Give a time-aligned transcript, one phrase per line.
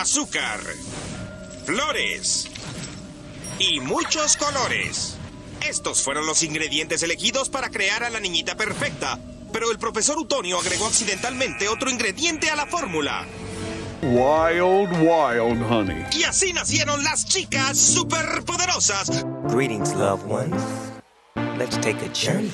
[0.00, 0.60] azúcar,
[1.64, 2.48] flores
[3.58, 5.16] y muchos colores.
[5.66, 9.18] Estos fueron los ingredientes elegidos para crear a la niñita perfecta,
[9.52, 13.26] pero el profesor Utonio agregó accidentalmente otro ingrediente a la fórmula.
[14.02, 16.04] Wild, wild honey.
[16.12, 19.24] Y así nacieron las chicas superpoderosas.
[19.48, 20.62] Greetings, loved ones.
[21.58, 22.52] Let's take a journey.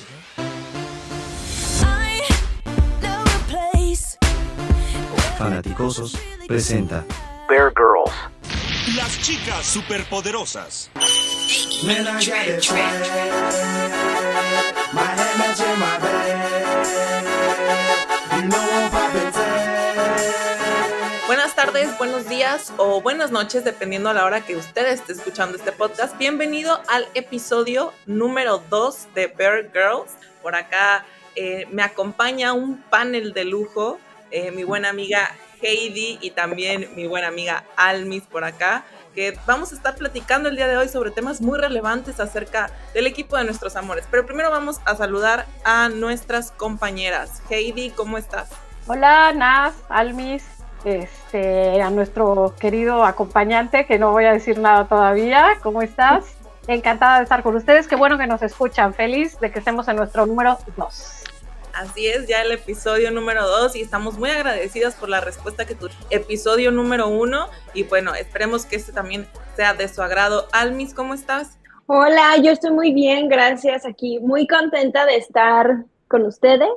[1.82, 2.22] I
[3.00, 4.16] know a place
[5.36, 6.16] Fanaticosos
[6.46, 7.04] presenta
[7.48, 8.12] Bear Girls.
[8.96, 10.90] Las chicas superpoderosas.
[21.26, 25.56] Buenas tardes, buenos días o buenas noches, dependiendo a la hora que usted esté escuchando
[25.56, 26.16] este podcast.
[26.18, 30.12] Bienvenido al episodio número 2 de Bear Girls.
[30.42, 33.98] Por acá eh, me acompaña un panel de lujo,
[34.30, 39.72] eh, mi buena amiga Heidi y también mi buena amiga Almis por acá, que vamos
[39.72, 43.44] a estar platicando el día de hoy sobre temas muy relevantes acerca del equipo de
[43.44, 44.06] nuestros amores.
[44.10, 47.42] Pero primero vamos a saludar a nuestras compañeras.
[47.50, 48.50] Heidi, ¿cómo estás?
[48.86, 50.44] Hola, Naz, Almis,
[50.84, 55.58] este, a nuestro querido acompañante, que no voy a decir nada todavía.
[55.62, 56.24] ¿Cómo estás?
[56.66, 57.86] Encantada de estar con ustedes.
[57.86, 58.94] Qué bueno que nos escuchan.
[58.94, 61.21] Feliz de que estemos en nuestro número 2.
[61.74, 65.74] Así es, ya el episodio número 2 y estamos muy agradecidas por la respuesta que
[65.74, 70.48] tu episodio número 1 y bueno, esperemos que este también sea de su agrado.
[70.52, 71.58] Almis, ¿cómo estás?
[71.86, 73.86] Hola, yo estoy muy bien, gracias.
[73.86, 76.68] Aquí muy contenta de estar con ustedes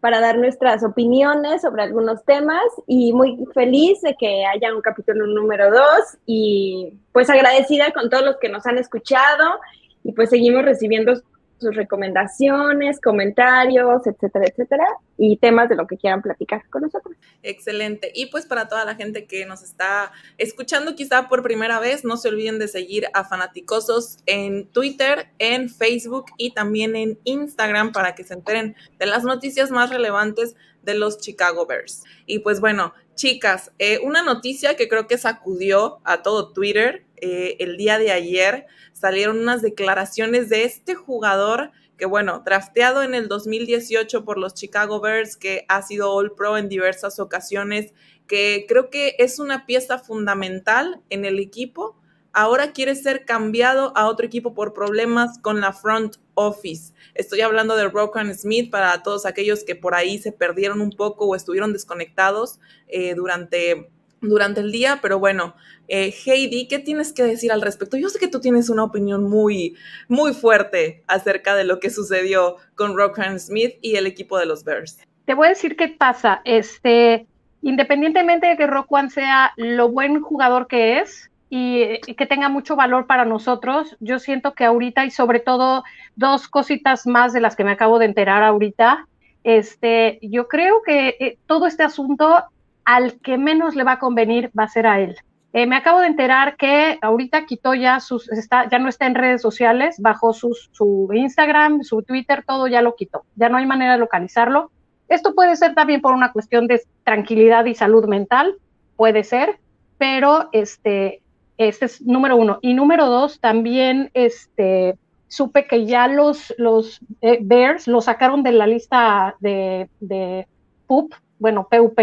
[0.00, 5.26] para dar nuestras opiniones sobre algunos temas y muy feliz de que haya un capítulo
[5.26, 5.80] número 2
[6.26, 9.60] y pues agradecida con todos los que nos han escuchado
[10.04, 11.14] y pues seguimos recibiendo
[11.62, 17.16] sus recomendaciones, comentarios, etcétera, etcétera, y temas de lo que quieran platicar con nosotros.
[17.42, 18.12] Excelente.
[18.14, 22.16] Y pues para toda la gente que nos está escuchando quizá por primera vez, no
[22.16, 28.14] se olviden de seguir a Fanaticosos en Twitter, en Facebook y también en Instagram para
[28.14, 32.02] que se enteren de las noticias más relevantes de los Chicago Bears.
[32.26, 37.56] Y pues bueno, chicas, eh, una noticia que creo que sacudió a todo Twitter eh,
[37.60, 41.70] el día de ayer, salieron unas declaraciones de este jugador
[42.02, 46.58] que bueno, drafteado en el 2018 por los Chicago Bears, que ha sido All Pro
[46.58, 47.92] en diversas ocasiones,
[48.26, 51.96] que creo que es una pieza fundamental en el equipo,
[52.32, 56.92] ahora quiere ser cambiado a otro equipo por problemas con la front office.
[57.14, 61.26] Estoy hablando de Rokan Smith para todos aquellos que por ahí se perdieron un poco
[61.26, 63.90] o estuvieron desconectados eh, durante
[64.22, 65.56] durante el día, pero bueno,
[65.88, 67.96] eh, Heidi, ¿qué tienes que decir al respecto?
[67.96, 69.74] Yo sé que tú tienes una opinión muy,
[70.06, 74.62] muy fuerte acerca de lo que sucedió con Rockhan Smith y el equipo de los
[74.62, 75.00] Bears.
[75.24, 76.40] Te voy a decir qué pasa.
[76.44, 77.26] Este,
[77.62, 82.76] independientemente de que Roquan sea lo buen jugador que es y, y que tenga mucho
[82.76, 85.84] valor para nosotros, yo siento que ahorita y sobre todo
[86.16, 89.06] dos cositas más de las que me acabo de enterar ahorita,
[89.44, 92.42] este, yo creo que eh, todo este asunto
[92.86, 95.14] al que menos le va a convenir va a ser a él.
[95.52, 99.14] Eh, me acabo de enterar que ahorita quitó ya sus, está, ya no está en
[99.14, 103.26] redes sociales, bajó sus, su Instagram, su Twitter, todo ya lo quitó.
[103.36, 104.70] Ya no hay manera de localizarlo.
[105.06, 108.54] Esto puede ser también por una cuestión de tranquilidad y salud mental,
[108.96, 109.58] puede ser,
[109.98, 111.21] pero este,
[111.68, 112.58] este es número uno.
[112.62, 114.96] Y número dos, también este,
[115.28, 120.46] supe que ya los, los eh, Bears lo sacaron de la lista de, de
[120.86, 121.98] PUP, bueno, PUP,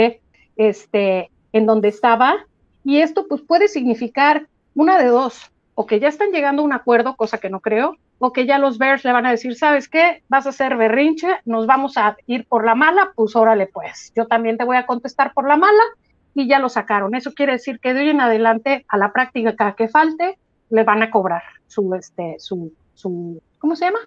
[0.57, 2.37] este, en donde estaba.
[2.83, 6.73] Y esto pues puede significar una de dos, o que ya están llegando a un
[6.73, 9.87] acuerdo, cosa que no creo, o que ya los Bears le van a decir, ¿sabes
[9.87, 10.23] qué?
[10.27, 14.27] Vas a hacer berrinche, nos vamos a ir por la mala, pues órale pues, yo
[14.27, 15.81] también te voy a contestar por la mala
[16.33, 17.15] y ya lo sacaron.
[17.15, 20.37] Eso quiere decir que de hoy en adelante a la práctica que falte
[20.69, 23.99] le van a cobrar su, este, su, su, ¿cómo se llama?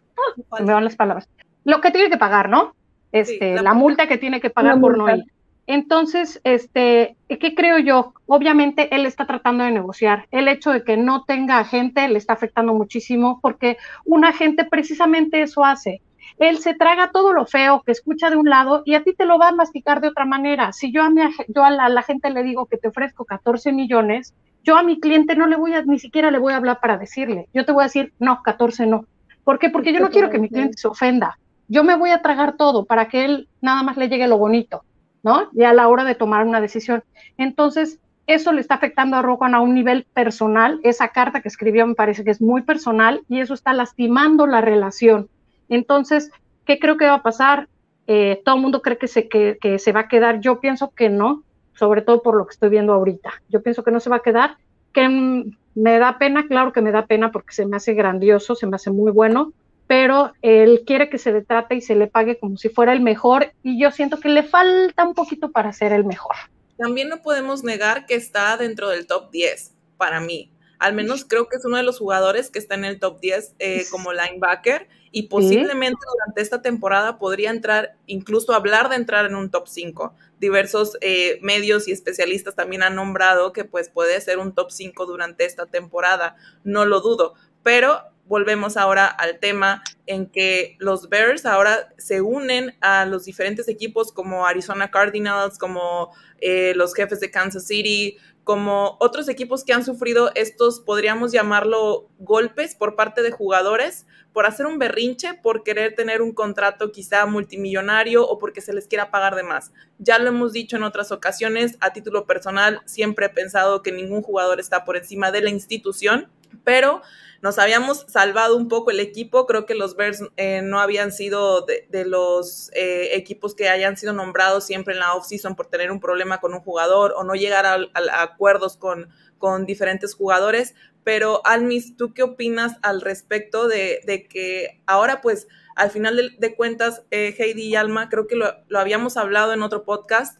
[0.51, 1.29] Ah, me van las palabras.
[1.65, 2.75] Lo que tiene que pagar, ¿no?
[3.13, 5.25] Este, la la, multa que tiene que pagar por no ir.
[5.67, 8.15] Entonces, este, ¿qué creo yo?
[8.27, 10.27] Obviamente él está tratando de negociar.
[10.31, 15.43] El hecho de que no tenga agente le está afectando muchísimo porque un agente precisamente
[15.43, 16.01] eso hace.
[16.39, 19.27] Él se traga todo lo feo que escucha de un lado y a ti te
[19.27, 20.73] lo va a masticar de otra manera.
[20.73, 24.35] Si yo a, mi, yo a la, gente le digo que te ofrezco 14 millones,
[24.65, 26.99] yo a mi cliente no le voy a, ni siquiera le voy a hablar para
[26.99, 27.49] decirle.
[27.53, 29.07] Yo te voy a decir, no, 14 no.
[29.45, 29.71] ¿Por qué?
[29.71, 31.39] Porque yo no quiero que mi cliente se ofenda.
[31.69, 34.85] Yo me voy a tragar todo para que él nada más le llegue lo bonito.
[35.23, 35.49] ¿no?
[35.53, 37.03] Ya a la hora de tomar una decisión.
[37.39, 40.81] Entonces, eso le está afectando a Rowan a un nivel personal.
[40.83, 44.61] Esa carta que escribió me parece que es muy personal y eso está lastimando la
[44.61, 45.29] relación.
[45.69, 46.31] Entonces,
[46.67, 47.69] ¿qué creo que va a pasar?
[48.07, 50.41] Eh, todo el mundo cree que se, que, que se va a quedar.
[50.41, 51.45] Yo pienso que no.
[51.75, 53.43] sobre todo por lo que estoy viendo ahorita.
[53.49, 54.57] Yo pienso que no se va a quedar,
[54.93, 58.55] que mm, me da pena, claro que me da pena porque se me hace grandioso,
[58.55, 59.53] se me hace muy bueno,
[59.87, 63.01] pero él quiere que se le trate y se le pague como si fuera el
[63.01, 66.37] mejor y yo siento que le falta un poquito para ser el mejor.
[66.79, 70.51] También no podemos negar que está dentro del top 10 para mí.
[70.79, 73.55] Al menos creo que es uno de los jugadores que está en el top 10
[73.59, 79.37] eh, como linebacker y posiblemente durante esta temporada podría entrar, incluso hablar de entrar en
[79.37, 80.15] un top 5.
[80.41, 85.05] Diversos eh, medios y especialistas también han nombrado que pues puede ser un top 5
[85.07, 91.45] durante esta temporada, no lo dudo, pero volvemos ahora al tema en que los Bears
[91.45, 97.31] ahora se unen a los diferentes equipos como Arizona Cardinals, como eh, los jefes de
[97.31, 103.31] Kansas City, como otros equipos que han sufrido estos, podríamos llamarlo, golpes por parte de
[103.31, 108.73] jugadores por hacer un berrinche, por querer tener un contrato quizá multimillonario o porque se
[108.73, 109.73] les quiera pagar de más.
[109.99, 114.23] Ya lo hemos dicho en otras ocasiones, a título personal, siempre he pensado que ningún
[114.23, 116.29] jugador está por encima de la institución,
[116.65, 117.03] pero
[117.43, 119.47] nos habíamos salvado un poco el equipo.
[119.47, 124.13] Creo que los Bears eh, no habían sido de, los eh, equipos que hayan sido
[124.13, 127.67] nombrados siempre en la offseason por tener un problema con un jugador o no llegar
[127.67, 130.77] a, acuerdos con, con diferentes jugadores.
[131.03, 134.01] Pero Almis, ¿tú qué opinas al respecto de,
[134.31, 138.79] que ahora pues al final de, cuentas, eh, Heidi y Alma, creo que lo, lo,
[138.79, 140.39] habíamos hablado en otro podcast,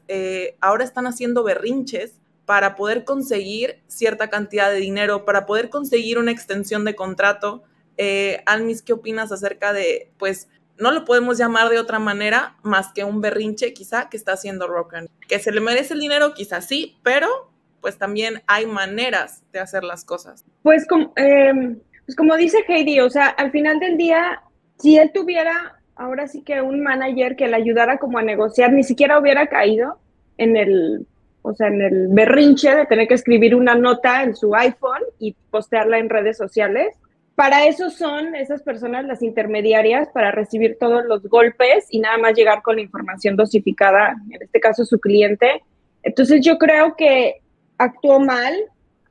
[0.61, 6.33] ahora están haciendo berrinches para poder conseguir cierta cantidad de dinero, para poder conseguir una
[6.33, 7.63] extensión de contrato.
[7.97, 10.49] Eh, Almis, ¿qué opinas acerca de, pues,
[10.79, 14.67] no lo podemos llamar de otra manera más que un berrinche quizá que está haciendo
[14.67, 15.09] Rockland?
[15.29, 17.51] Que se le merece el dinero, quizá sí, pero
[17.81, 20.45] pues también hay maneras de hacer las cosas.
[20.63, 24.41] Pues como, em, pues como dice Heidi, o sea, al final del día,
[24.79, 28.83] si él tuviera ahora sí que un manager que le ayudara como a negociar, ni
[28.83, 29.99] siquiera hubiera caído
[30.39, 31.07] en el
[31.43, 35.35] o sea, en el berrinche de tener que escribir una nota en su iPhone y
[35.51, 36.97] postearla en redes sociales.
[37.35, 42.35] Para eso son esas personas las intermediarias para recibir todos los golpes y nada más
[42.35, 45.63] llegar con la información dosificada, en este caso su cliente.
[46.03, 47.41] Entonces yo creo que
[47.79, 48.55] actuó mal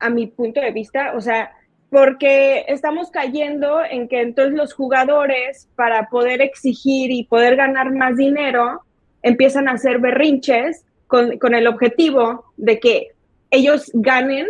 [0.00, 1.52] a mi punto de vista, o sea,
[1.90, 8.16] porque estamos cayendo en que entonces los jugadores para poder exigir y poder ganar más
[8.16, 8.80] dinero
[9.22, 13.08] empiezan a hacer berrinches con, el objetivo de que
[13.50, 14.46] ellos ganen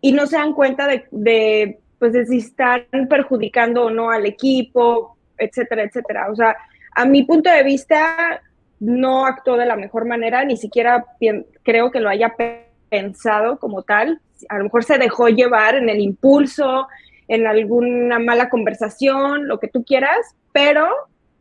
[0.00, 5.16] y no se dan cuenta de, pues, de si están perjudicando o no al equipo,
[5.36, 6.30] etcétera, etcétera.
[6.30, 6.56] O sea,
[6.92, 8.40] a mi punto de vista,
[8.78, 11.04] no actuó de la mejor manera, ni siquiera
[11.64, 12.32] creo que lo haya
[12.88, 14.20] pensado como tal.
[14.48, 16.86] A lo mejor se dejó llevar en el impulso,
[17.26, 20.88] en alguna mala conversación, lo que tú quieras, pero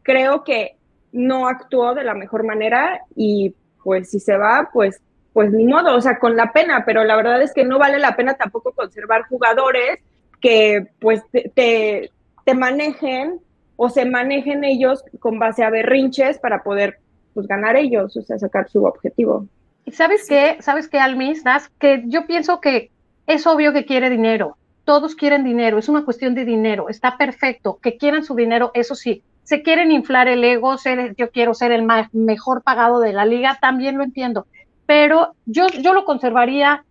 [0.01, 0.77] creo que
[1.11, 3.53] no actuó de la mejor manera y
[3.83, 5.01] pues si se va, pues,
[5.33, 7.99] pues ni modo, o sea, con la pena, pero la verdad es que no vale
[7.99, 9.99] la pena tampoco conservar jugadores
[10.39, 12.09] que pues te,
[12.45, 13.39] te, manejen
[13.77, 16.99] o se manejen ellos con base a berrinches para poder
[17.33, 19.47] pues ganar ellos, o sea, sacar su objetivo.
[19.91, 20.57] ¿Sabes qué?
[20.59, 21.43] ¿Sabes qué, Almis?
[21.79, 22.91] Que yo pienso que
[23.25, 24.57] es obvio que quiere dinero.
[24.85, 27.79] Todos quieren dinero, es una cuestión de dinero, está perfecto.
[27.81, 31.71] Que quieran su dinero, eso sí, se quieren inflar el ego, ser, yo quiero ser
[31.71, 34.47] el mejor pagado de la liga, también lo entiendo,
[34.85, 36.85] pero yo, yo lo conservaría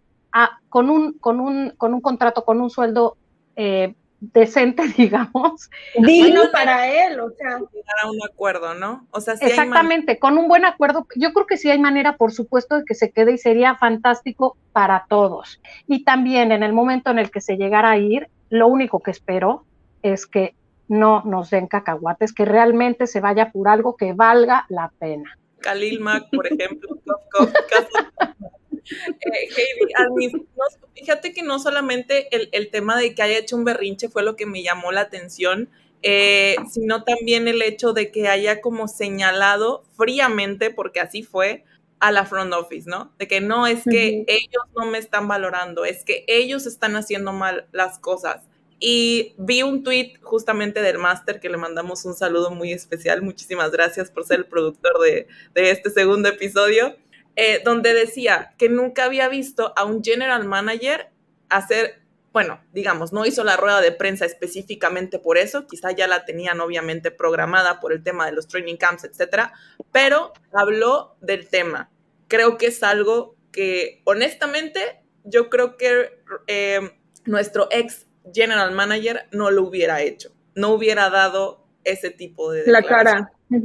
[0.68, 3.16] con, un, con, un, con un contrato, con un sueldo
[3.56, 5.70] eh, decente, digamos.
[5.98, 7.58] Digno para él, o sea.
[7.58, 9.06] Llegar a un acuerdo, ¿no?
[9.10, 11.06] O sea, Exactamente, con un buen acuerdo.
[11.16, 14.56] Yo creo que sí hay manera, por supuesto, de que se quede y sería fantástico
[14.72, 15.60] para todos.
[15.86, 19.10] Y también en el momento en el que se llegara a ir, lo único que
[19.10, 19.64] espero
[20.02, 20.54] es que
[20.92, 25.38] no nos den cacahuates, que realmente se vaya por algo que valga la pena.
[25.60, 27.00] Khalil Mack, por ejemplo,
[28.84, 29.48] eh,
[30.92, 34.44] fíjate que no solamente el, tema de que haya hecho un berrinche fue lo que
[34.44, 35.70] me llamó la atención,
[36.02, 41.64] eh, sino también el hecho de que haya como señalado fríamente, porque así fue,
[42.00, 43.14] a la front office, ¿no?
[43.18, 47.32] De que no es que ellos no me están valorando, es que ellos están haciendo
[47.32, 48.42] mal las cosas.
[48.84, 53.22] Y vi un tweet justamente del máster que le mandamos un saludo muy especial.
[53.22, 56.96] Muchísimas gracias por ser el productor de, este segundo episodio,
[57.36, 61.12] eh, donde decía que nunca había visto a un general manager
[61.48, 66.24] hacer, bueno, digamos, no hizo la rueda de prensa específicamente por eso, quizá ya la
[66.24, 69.52] tenían obviamente programada por el tema de los training camps, etcétera,
[69.92, 71.88] pero habló del tema.
[72.26, 76.80] Creo que es algo que, honestamente, yo creo que eh,
[77.26, 82.64] nuestro ex general manager no lo hubiera hecho, no hubiera dado ese tipo de...
[82.66, 83.32] La cara.
[83.48, 83.60] no,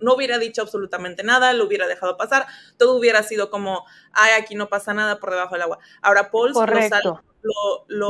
[0.00, 4.54] no hubiera dicho absolutamente nada, lo hubiera dejado pasar, todo hubiera sido como, ay, aquí
[4.54, 5.78] no pasa nada por debajo del agua.
[6.02, 6.52] Ahora Paul
[7.42, 8.08] lo, lo,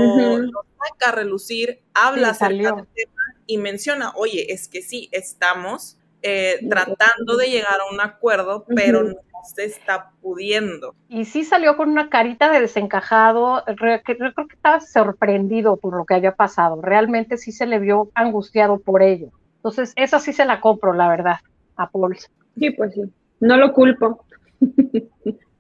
[0.88, 5.98] saca a relucir, habla Sí, acerca del tema y menciona, oye, es que sí, estamos
[6.22, 9.16] eh, tratando de llegar a un acuerdo, pero no
[9.54, 10.94] se está pudiendo.
[11.08, 16.04] Y sí salió con una carita de desencajado, yo creo que estaba sorprendido por lo
[16.04, 19.30] que había pasado, realmente sí se le vio angustiado por ello.
[19.56, 21.36] Entonces, esa sí se la compro, la verdad,
[21.76, 22.16] a Paul.
[22.58, 23.02] Sí, pues sí.
[23.40, 24.24] No lo culpo.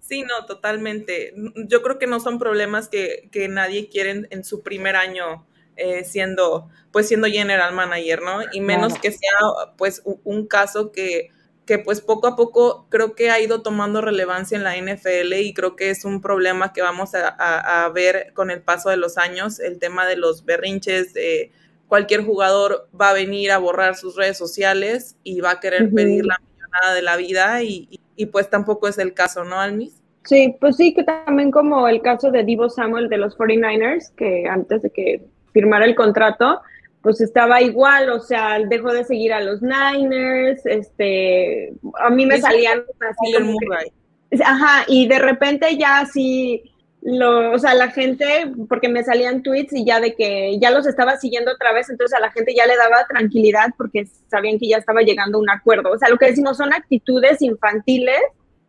[0.00, 1.34] Sí, no, totalmente.
[1.66, 5.44] Yo creo que no son problemas que, que nadie quiere en, en su primer año
[5.78, 8.40] eh, siendo, pues siendo general manager, ¿no?
[8.52, 9.30] Y menos que sea,
[9.76, 11.30] pues, un caso que,
[11.68, 15.52] que, pues, poco a poco creo que ha ido tomando relevancia en la NFL y
[15.52, 18.96] creo que es un problema que vamos a, a- a ver con el paso de
[18.96, 21.52] los años, el tema de los berrinches, de
[21.86, 26.24] cualquier jugador va a venir a borrar sus redes sociales y va a querer pedir
[26.24, 30.02] la millonada de la vida y, y- y, pues tampoco es el caso, ¿no, Almis?
[30.24, 34.46] Sí, pues sí, que también como el caso de Divo Samuel de los 49ers, que
[34.48, 35.22] antes de que
[35.52, 36.62] firmara el contrato,
[37.02, 42.40] pues estaba igual, o sea, dejó de seguir a los Niners, este, a mí me
[42.40, 44.42] salían así como que-.
[44.44, 46.62] Ajá, y de repente ya así,
[47.00, 50.86] lo, o sea, la gente, porque me salían tweets y ya de que ya los
[50.86, 54.68] estaba siguiendo otra vez, entonces a la gente ya le daba tranquilidad porque sabían que
[54.68, 55.92] ya estaba llegando a un acuerdo.
[55.92, 58.20] O sea, lo que decimos son actitudes infantiles,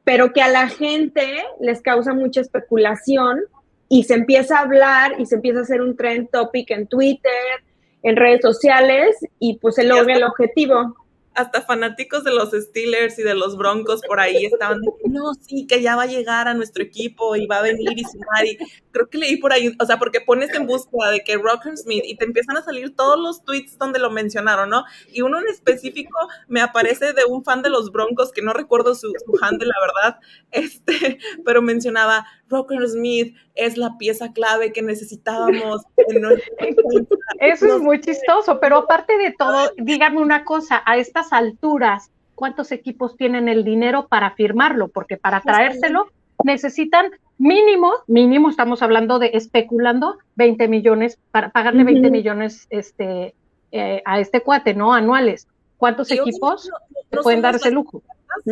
[0.03, 3.41] pero que a la gente les causa mucha especulación
[3.89, 7.31] y se empieza a hablar y se empieza a hacer un trend topic en Twitter,
[8.03, 10.95] en redes sociales y pues se logra el objetivo.
[11.35, 15.65] hasta fanáticos de los Steelers y de los Broncos por ahí estaban que no, sí,
[15.67, 18.45] que ya va a llegar a nuestro equipo y va a venir y sumar.
[18.45, 18.57] Y
[18.91, 22.03] creo que leí por ahí, o sea, porque pones en búsqueda de que Rocker Smith
[22.05, 24.83] y te empiezan a salir todos los tweets donde lo mencionaron, ¿no?
[25.13, 28.93] Y uno en específico me aparece de un fan de los Broncos que no recuerdo
[28.95, 30.19] su, su handle, la verdad,
[30.51, 37.15] este, pero mencionaba Rocker Smith es la pieza clave que necesitábamos en nuestra defensa".
[37.39, 42.71] Eso es muy chistoso, pero aparte de todo, dígame una cosa, a estas alturas, ¿cuántos
[42.71, 44.87] equipos tienen el dinero para firmarlo?
[44.87, 46.07] Porque para traérselo
[46.43, 52.11] necesitan mínimo, mínimo, estamos hablando de especulando, 20 millones, para pagarle 20 Ujú.
[52.11, 53.33] millones este,
[53.71, 54.93] eh, a este cuate, ¿no?
[54.93, 55.47] Anuales.
[55.77, 56.77] ¿Cuántos equipos no-
[57.11, 58.01] no- pueden somos dar las ese lujo?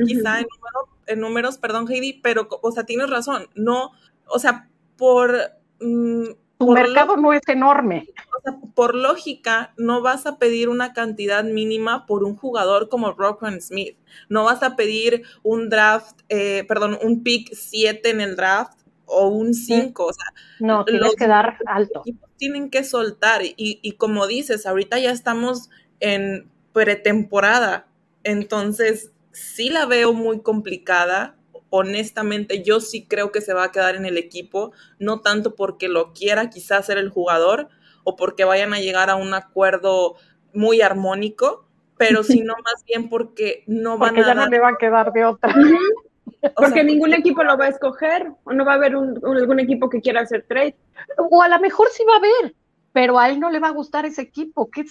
[0.06, 3.92] quizá en, número- en números, perdón, Heidi, pero, o sea, tienes razón, no,
[4.28, 4.68] o sea,
[4.98, 6.24] por, mm,
[6.60, 8.08] Tu por mercado no es enorme.
[8.38, 13.12] o sea, por lógica, no vas a pedir una cantidad mínima por un jugador como
[13.14, 13.98] Rockman Smith.
[14.30, 19.28] No vas a pedir un draft, eh, perdón, un pick 7 en el draft o
[19.30, 20.06] un 5.
[20.08, 20.26] O sea,
[20.60, 22.04] No, tienes que dar alto.
[22.38, 23.44] tienen que soltar.
[23.46, 27.88] Y, y como dices, ahorita ya estamos en pretemporada.
[28.24, 31.37] Entonces, sí la veo muy complicada.
[31.70, 35.88] Honestamente, yo sí creo que se va a quedar en el equipo, no tanto porque
[35.90, 37.70] lo quiera quizás ser el jugador
[38.04, 40.16] o porque vayan a llegar a un acuerdo
[40.54, 41.66] muy armónico,
[41.98, 45.12] pero sino más bien porque no van Porque a ya no le va a quedar
[45.12, 45.54] de otra.
[46.42, 49.20] o Porque sea, ningún equipo lo va a escoger, o no va a haber un,
[49.26, 50.76] un- algún equipo que quiera hacer trade.
[51.18, 52.56] O a lo mejor sí va a haber,
[52.94, 54.70] pero a él no le va a gustar ese equipo.
[54.70, 54.86] ¿Qué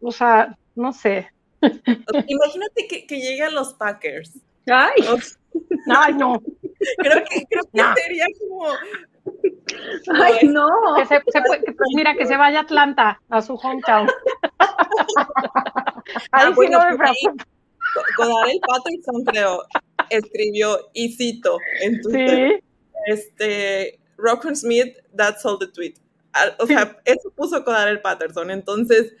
[0.00, 1.28] o sea, no sé.
[2.26, 4.38] imagínate que, que llegue a los Packers.
[4.66, 5.18] Ay, O-
[5.94, 6.40] Ay, no.
[6.98, 7.94] creo que, creo que No.
[7.96, 8.66] sería como
[10.22, 10.68] ay, no.
[10.96, 14.08] Que se, se puede- que- pues mira, que se vaya a Atlanta, a su hometown.
[16.32, 17.44] Ahí Ah, sí bueno, no me preocupa.
[18.16, 19.62] Codarel Patterson, creo,
[20.10, 22.64] escribió, y cito en Twitter, Sí,
[23.06, 25.94] este, Rockman Smith, that's all the tweet.
[26.32, 28.50] Al- O sea, eso puso Codarel Patterson.
[28.50, 29.14] Entonces,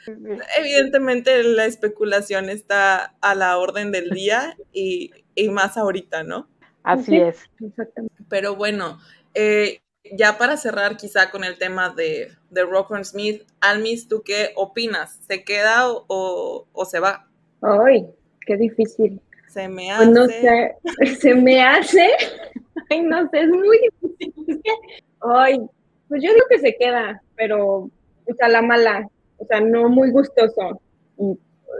[0.56, 6.48] evidentemente la especulación está a la orden del día y, y más ahorita, ¿no?
[6.84, 7.16] así Sí.
[7.16, 7.38] es.
[7.64, 8.14] Exactamente.
[8.28, 8.98] Pero bueno,
[9.34, 9.80] eh,
[10.16, 15.20] ya para cerrar quizá con el tema de, de Rockman Smith, Almis, ¿tú qué opinas?
[15.28, 17.28] ¿Se queda o, o- o se va?
[17.60, 18.06] Ay,
[18.46, 19.20] qué difícil.
[19.48, 20.10] Se me Pues hace...
[20.10, 20.76] no sé,
[21.20, 22.10] se me hace.
[22.90, 24.60] Ay, no sé, es muy difícil.
[25.20, 25.60] Ay,
[26.08, 27.64] pues yo digo que se queda, pero,
[28.26, 29.08] o sea, la mala,
[29.38, 30.80] o sea, no muy gustoso.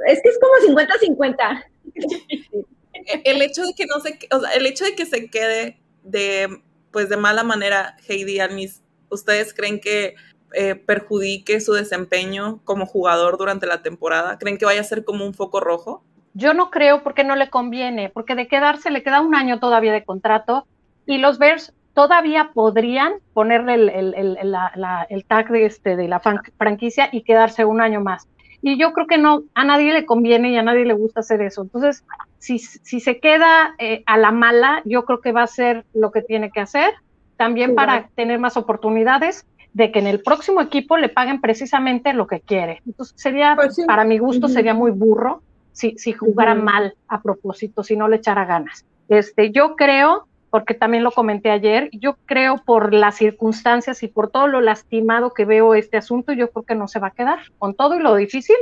[0.07, 1.65] Es que es como 50-50.
[3.25, 6.63] El hecho de que no se, o sea, el hecho de que se quede de,
[6.91, 10.15] pues de mala manera, Heidi Almis, ¿ustedes creen que
[10.55, 14.39] eh, perjudique su desempeño como jugador durante la temporada?
[14.39, 16.05] ¿Creen que vaya a ser como un foco rojo?
[16.35, 19.93] Yo no creo porque no le conviene, porque de quedarse le queda un año todavía
[19.93, 20.67] de contrato
[21.07, 25.97] y los Bears todavía podrían ponerle el, el- el- la- la- el tag de, este,
[25.97, 26.21] de la
[26.59, 28.29] franquicia y quedarse un año más.
[28.63, 31.43] Y yo creo que no, a nadie le conviene y a nadie le gusta hacer
[31.43, 31.63] eso.
[31.63, 32.05] Entonces,
[32.39, 36.13] si, si se queda eh, a la mala, yo creo que va a ser lo
[36.13, 36.95] que tiene que hacer,
[37.37, 42.27] también para tener más oportunidades de que en el próximo equipo le paguen precisamente lo
[42.27, 42.83] que quiere.
[42.87, 43.83] Entonces, sería, Pues sí.
[43.85, 45.43] para mi gusto, sería muy burro
[45.73, 48.85] si, si jugara mal a propósito, si no le echara ganas.
[49.09, 54.31] Este, yo creo, porque también lo comenté ayer, yo creo por las circunstancias y por
[54.31, 57.39] todo lo lastimado que veo este asunto, yo creo que no se va a quedar.
[57.59, 58.57] Con todo y lo difícil,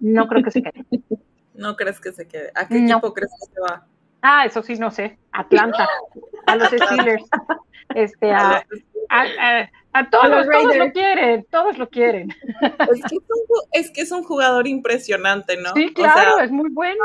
[0.00, 0.84] no creo que se quede.
[1.54, 2.50] ¿No crees que se quede?
[2.54, 2.92] ¿A qué No.
[2.96, 3.86] equipo crees que se va?
[4.22, 5.18] Ah, eso sí, no sé.
[5.32, 5.86] Atlanta,
[6.46, 7.24] a los Steelers,
[7.94, 8.64] este, a,
[9.10, 12.28] a, a- a todos, A los todos lo quieren, todos lo quieren.
[12.90, 15.72] Es que es un, ju- es que es un jugador impresionante, ¿no?
[15.74, 17.04] Sí, O sea, claro, es muy bueno.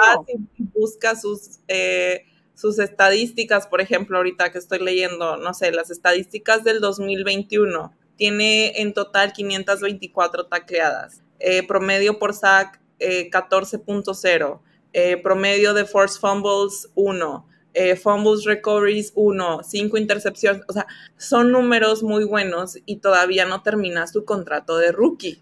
[0.74, 2.26] busca sus, eh,
[2.60, 7.94] sus estadísticas, por ejemplo, ahorita que estoy leyendo, no sé, las estadísticas del 2021.
[8.18, 14.60] Tiene en total 524 tacleadas, eh, promedio por sack eh, 14.0,
[14.92, 20.86] eh, promedio de force fumbles 1, eh, fumbles recoveries 1, 5 intercepciones, o sea,
[21.16, 25.42] son números muy buenos y todavía no termina su contrato de rookie.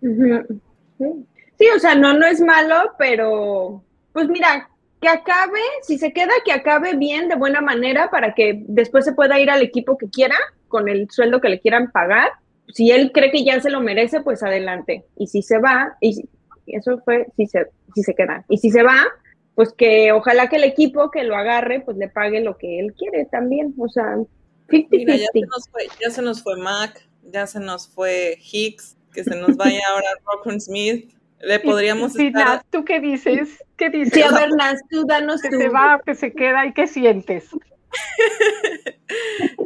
[0.00, 4.68] Sí, o sea, no, no es malo, pero pues mira,
[5.00, 9.12] que acabe, si se queda, que acabe bien, de buena manera, para que después se
[9.12, 10.36] pueda ir al equipo que quiera,
[10.68, 12.30] con el sueldo que le quieran pagar.
[12.68, 15.06] Si él cree que ya se lo merece, pues adelante.
[15.16, 16.28] Y si se va, y
[16.66, 18.44] eso fue si se, si se queda.
[18.48, 19.06] Y si se va,
[19.54, 22.94] pues que ojalá que el equipo que lo agarre, pues le pague lo que él
[22.94, 23.74] quiere también.
[23.78, 24.16] O sea,
[24.68, 24.86] 50-50.
[24.90, 28.96] Mira, ya se, nos fue, ya se nos fue Mac, ya se nos fue Hicks,
[29.12, 31.12] que se nos vaya ahora Rockman Smith.
[31.40, 32.44] Le podríamos Sí, estar...
[32.46, 33.62] Nat, ¿tú qué dices?
[33.76, 34.12] ¿Qué dices?
[34.14, 34.50] Sí, a ver,
[34.90, 35.58] tú danos que tu...
[35.58, 37.48] se va, que se queda y qué sientes.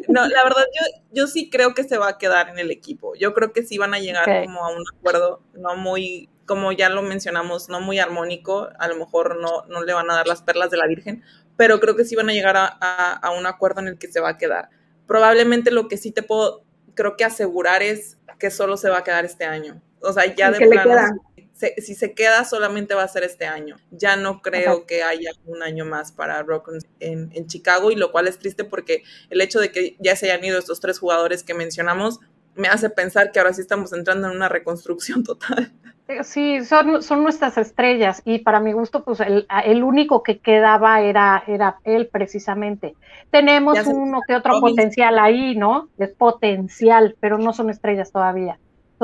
[0.08, 3.14] No, la verdad, yo, yo sí creo que se va a quedar en el equipo.
[3.16, 6.88] Yo creo que sí van a llegar como a un acuerdo, no muy, como ya
[6.88, 8.68] lo mencionamos, no muy armónico.
[8.78, 11.22] A lo mejor no, no le van a dar las perlas de la Virgen,
[11.56, 14.08] pero creo que sí van a llegar a, a- a un acuerdo en el que
[14.08, 14.68] se va a quedar.
[15.06, 16.64] Probablemente lo que sí te puedo,
[16.94, 19.82] creo que asegurar es que solo se va a quedar este año.
[20.04, 21.10] O sea, ya ¿Y de le plano, queda?
[21.52, 23.76] se- si se queda, solamente va a ser este año.
[23.90, 24.86] Ya no creo Ajá.
[24.86, 28.64] que haya un año más para Rockman en, en Chicago, y lo cual es triste
[28.64, 32.20] porque el hecho de que ya se hayan ido estos tres jugadores que mencionamos
[32.56, 35.72] me hace pensar que ahora sí estamos entrando en una reconstrucción total.
[36.08, 40.22] Eh, Sí, son, son nuestras estrellas y para mi gusto, pues el, a- el único
[40.22, 42.94] que quedaba era, era él precisamente.
[43.30, 45.88] Tenemos uno que otro potencial ahí, ¿no?
[45.98, 48.58] Es potencial, pero no son estrellas todavía.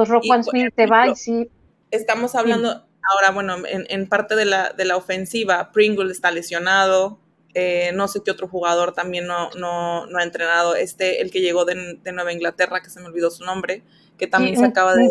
[0.06, 1.48] Smith se va y sí,
[1.90, 7.18] Estamos hablando ahora, bueno, en, en parte de la, de la ofensiva, Pringle está lesionado,
[7.54, 11.40] eh, no sé qué otro jugador también no, no, no ha entrenado, este, el que
[11.40, 13.82] llegó de, de Nueva Inglaterra, que se me olvidó su nombre,
[14.18, 15.08] que también se acaba de...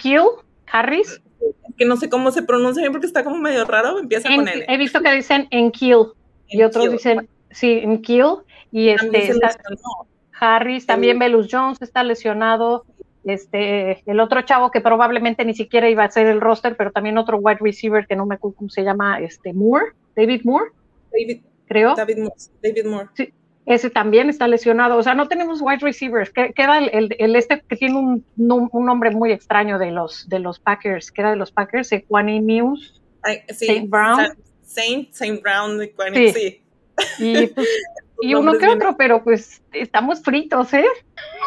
[0.00, 0.22] Kill,
[0.70, 1.20] Harris.
[1.76, 4.48] que no sé cómo se pronuncia bien porque está como medio raro, empieza En- con
[4.48, 4.64] N.
[4.66, 6.06] he visto que dicen en Kill
[6.48, 8.36] y otros dicen, sí, en Kill.
[8.70, 9.58] Y También este está-.
[10.40, 12.84] Harris, también Velus Jones está lesionado.
[13.24, 17.18] Este, el otro chavo que probablemente ni siquiera iba a ser el roster, pero también
[17.18, 20.70] otro wide receiver que no me acuerdo cómo se llama, este Moore, David Moore,
[21.12, 21.94] David, creo.
[21.94, 22.34] David Moore.
[22.62, 23.08] David Moore.
[23.64, 24.96] Ese también está lesionado.
[24.96, 26.30] O sea, no tenemos wide receivers.
[26.30, 30.40] Que- Queda el, el- el este que tiene un, nombre muy extraño de los, de
[30.40, 33.00] los Packers, que era de los Packers, Equani News.
[33.22, 34.16] Ay, sí, Saint Brown.
[34.16, 35.78] Sa- Saint, Saint Brown,
[36.12, 36.28] Sí.
[36.32, 36.62] sí.
[37.20, 37.68] Y, pues,
[38.22, 40.84] y uno que bien- otro, pero pues estamos fritos, ¿eh?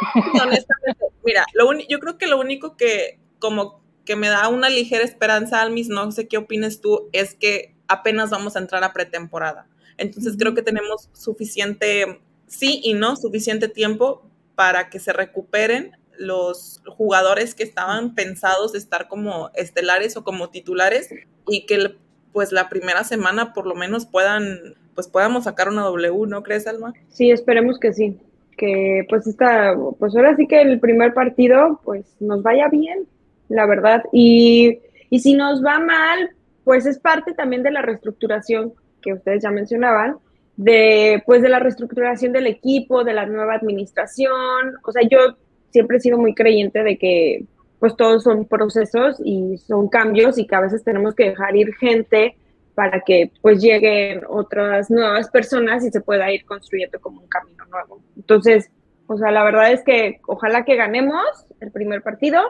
[0.42, 5.04] honestamente, mira, lo yo creo que lo único que como que me da una ligera
[5.04, 9.68] esperanza, Almis, no sé qué opines tú, es que apenas vamos a entrar a pretemporada.
[9.98, 16.82] Entonces creo que tenemos suficiente, sí y no, suficiente tiempo para que se recuperen los
[16.88, 21.10] jugadores que estaban pensados de estar como estelares o como titulares
[21.48, 21.96] y que
[22.32, 26.66] pues la primera semana por lo menos puedan, pues podamos sacar una W, ¿no crees,
[26.66, 26.94] Alma?
[27.10, 28.18] Sí, esperemos que sí.
[28.58, 33.06] Que pues esta, pues ahora sí que el primer partido, pues nos vaya bien,
[33.50, 34.04] la verdad.
[34.14, 34.80] Y,
[35.10, 36.30] y si nos va mal,
[36.64, 40.16] pues es parte también de la reestructuración que ustedes ya mencionaban,
[40.56, 44.78] de pues de la reestructuración del equipo, de la nueva administración.
[44.84, 45.36] O sea, yo
[45.72, 47.44] siempre he sido muy creyente de que
[47.80, 51.76] pues todos son procesos y son cambios y que a veces tenemos que dejar ir
[51.76, 52.38] gente
[52.76, 57.66] para que pues lleguen otras nuevas personas y se pueda ir construyendo como un camino
[57.66, 58.02] nuevo.
[58.16, 58.70] Entonces,
[59.08, 61.24] o sea, la verdad es que ojalá que ganemos
[61.62, 62.42] el primer partido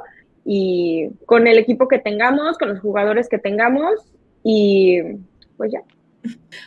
[0.43, 3.93] y con el equipo que tengamos, con los jugadores que tengamos
[4.43, 5.01] y
[5.57, 5.83] pues ya.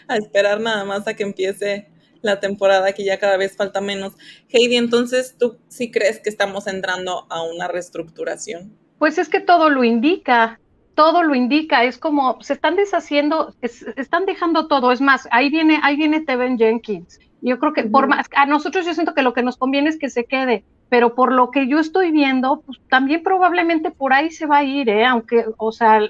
[0.09, 1.88] a esperar nada más a que empiece
[2.23, 4.14] la temporada, que ya cada vez falta menos.
[4.49, 8.77] Heidi, entonces, ¿tú sí crees que estamos entrando a una reestructuración?
[8.99, 10.59] Pues es que todo lo indica,
[10.99, 15.49] todo lo indica, es como se están deshaciendo, es- están dejando todo, es más, ahí
[15.49, 17.21] viene, ahí viene Teven Jenkins.
[17.41, 19.97] Yo creo que por más, a nosotros yo siento que lo que nos conviene es
[19.97, 24.33] que se quede, pero por lo que yo estoy viendo, pues también probablemente por ahí
[24.33, 25.05] se va a ir, ¿eh?
[25.05, 26.01] aunque, o sea,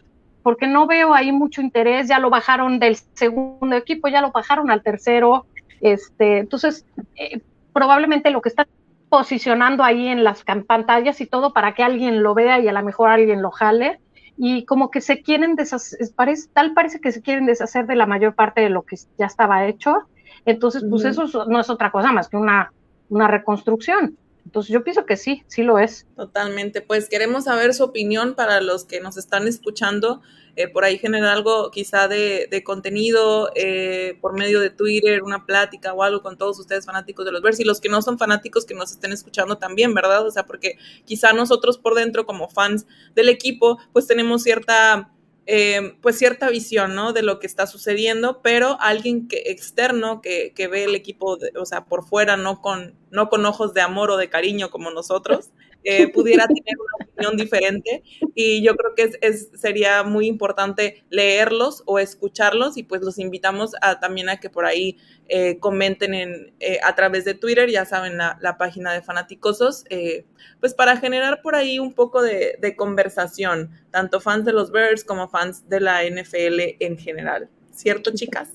[0.42, 4.70] porque no veo ahí mucho interés, ya lo bajaron del segundo equipo, ya lo bajaron
[4.70, 5.44] al tercero,
[5.82, 7.42] este, entonces, eh,
[7.74, 8.66] probablemente lo que está
[9.10, 12.82] posicionando ahí en las pantallas y todo para que alguien lo vea y a lo
[12.82, 14.00] mejor alguien lo jale,
[14.38, 18.06] y como que se quieren deshacer, parece, tal parece que se quieren deshacer de la
[18.06, 20.08] mayor parte de lo que ya estaba hecho,
[20.44, 22.72] entonces, pues eso es- no es otra cosa más que una,
[23.08, 24.16] una reconstrucción.
[24.48, 26.06] Entonces, yo pienso que sí, sí lo es.
[26.16, 30.22] Totalmente, pues queremos saber su opinión para los que nos están escuchando,
[30.56, 35.44] eh, por ahí generar algo quizá de, de contenido eh, por medio de Twitter, una
[35.44, 38.16] plática o algo con todos ustedes fanáticos de los Bears y los que no son
[38.16, 40.26] fanáticos que nos estén escuchando también, ¿verdad?
[40.26, 45.12] O sea, porque quizá nosotros por dentro como fans del equipo, pues tenemos cierta...
[45.50, 47.12] eh, pues cierta visión, ¿no?
[47.14, 51.52] De lo que está sucediendo, pero alguien que externo que, que ve el equipo, de-
[51.58, 54.90] o sea, por fuera, no con, no con ojos de amor o de cariño como
[54.90, 55.50] nosotros,
[55.90, 58.02] eh, pudiera tener una opinión diferente
[58.34, 63.18] y yo creo que es, es- sería muy importante leerlos o escucharlos y pues los
[63.18, 64.98] invitamos a, también a que por ahí
[65.28, 69.84] eh, comenten en, eh, a través de Twitter, ya saben, la, la página de Fanaticosos,
[69.90, 70.24] eh,
[70.60, 75.04] pues para generar por ahí un poco de, de conversación, tanto fans de los Bears
[75.04, 77.48] como fans de la NFL en general.
[77.72, 78.50] ¿Cierto, chicas?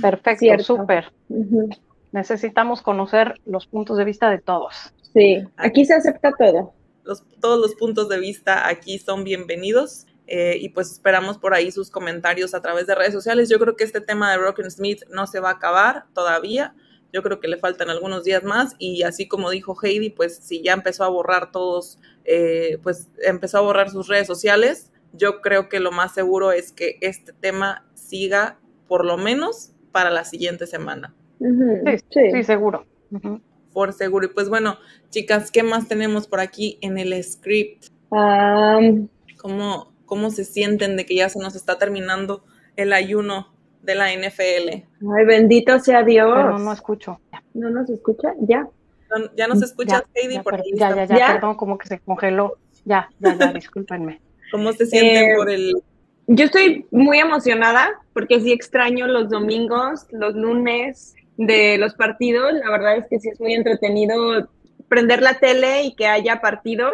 [0.00, 1.12] Perfecto, súper.
[2.12, 4.94] Necesitamos conocer los puntos de vista de todos.
[5.14, 6.74] Sí, aquí se acepta todo.
[7.08, 10.06] Los, todos los puntos de vista aquí son bienvenidos.
[10.30, 13.48] eh, y pues esperamos por ahí sus comentarios a través de redes sociales.
[13.48, 16.74] Yo creo que este tema de Rocken Smith no se va a acabar todavía.
[17.14, 20.62] Yo creo que le faltan algunos días más y así como dijo Heidi, pues si
[20.62, 25.70] ya empezó a borrar todos, eh, pues empezó a borrar sus redes sociales, yo creo
[25.70, 30.66] que lo más seguro es que este tema siga por lo menos para la siguiente
[30.66, 31.46] semana, Sí,
[32.12, 32.20] sí.
[32.34, 32.84] sí, seguro.
[33.10, 33.40] Ujú.
[33.72, 34.26] Por seguro.
[34.26, 34.76] Y pues bueno,
[35.10, 37.86] chicas, ¿qué más tenemos por aquí en el script?
[38.10, 42.44] Am, ¿Cómo, ¿Cómo se sienten de que ya se nos está terminando
[42.76, 43.52] el ayuno
[43.82, 44.68] de la NFL?
[45.16, 46.30] ay, bendito sea Dios.
[46.34, 47.20] Pero no escucho.
[47.32, 48.34] Ya, ¿No nos escucha?
[48.40, 48.68] Ya.
[49.10, 50.34] ¿No- ¿Ya nos escuchas, Heidi?
[50.34, 51.32] ya, Por ahí ya, ya, ya, ¿Ya?
[51.34, 52.58] perdón, como que se congeló.
[52.84, 54.20] Ya, ya, ya, discúlpenme.
[54.50, 55.72] ¿Cómo se sienten Eh, por el...
[56.30, 62.52] Yo estoy muy emocionada porque sí extraño los domingos, los lunes de los partidos.
[62.52, 64.50] La verdad es que sí es muy entretenido
[64.88, 66.92] prender la tele y que haya partidos.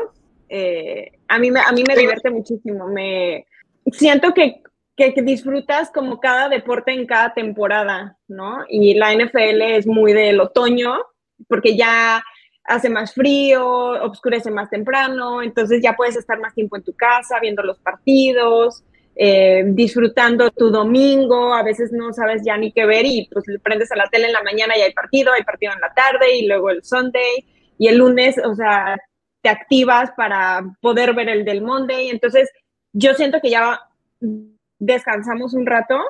[0.49, 2.87] Eh, a, mí me, a mí me divierte muchísimo.
[2.87, 3.47] Me
[3.91, 4.63] siento que,
[4.97, 8.65] que, que disfrutas como cada deporte en cada temporada, ¿no?
[8.69, 10.99] Y la NFL es muy del otoño
[11.49, 12.23] porque ya
[12.65, 13.67] hace más frío,
[14.05, 18.85] oscurece más temprano, entonces ya puedes estar más tiempo en tu casa viendo los partidos
[19.17, 23.93] eh, disfrutando tu domingo, a veces no sabes ya ni qué ver y pues prendes
[23.93, 26.47] a la tele en la mañana y hay partido, hay partido en la tarde y
[26.47, 27.45] luego el Sunday
[27.79, 28.97] y el lunes, o sea,
[29.41, 32.51] te activas para poder ver el del Monday, entonces
[32.93, 33.81] yo siento que ya
[34.79, 36.01] descansamos un rato,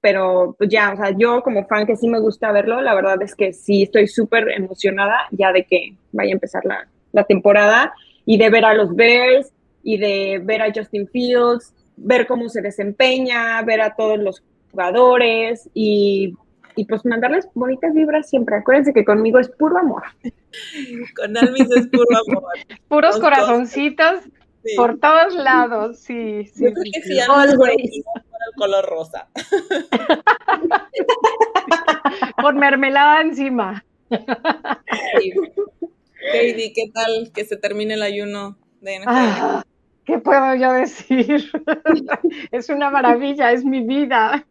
[0.00, 3.22] pero pues ya, o sea, yo como fan que sí me gusta verlo, la verdad
[3.22, 7.92] es que sí estoy súper emocionada ya de que vaya a empezar la, la temporada
[8.26, 12.62] y de ver a los Bears y de ver a Justin Fields, ver cómo se
[12.62, 16.34] desempeña, ver a todos los jugadores y,
[16.76, 18.56] y pues mandarles bonitas vibras siempre.
[18.56, 20.02] Acuérdense que conmigo es puro amor.
[21.16, 22.44] Con Almis es puro amor.
[22.88, 24.20] Puros corazoncitos
[24.62, 24.76] Sí.
[24.76, 26.64] por todos lados, sí, sí.
[26.64, 29.26] Yo creo sí, que si Almis el color rosa.
[32.42, 33.84] Con mermelada encima.
[34.10, 35.32] Sí.
[36.32, 39.08] Heidi, ¿qué tal que se termine el ayuno de NFL?
[39.08, 39.62] Ah,
[40.10, 41.52] ¿Qué puedo yo decir?
[42.50, 44.44] es una maravilla, es mi vida.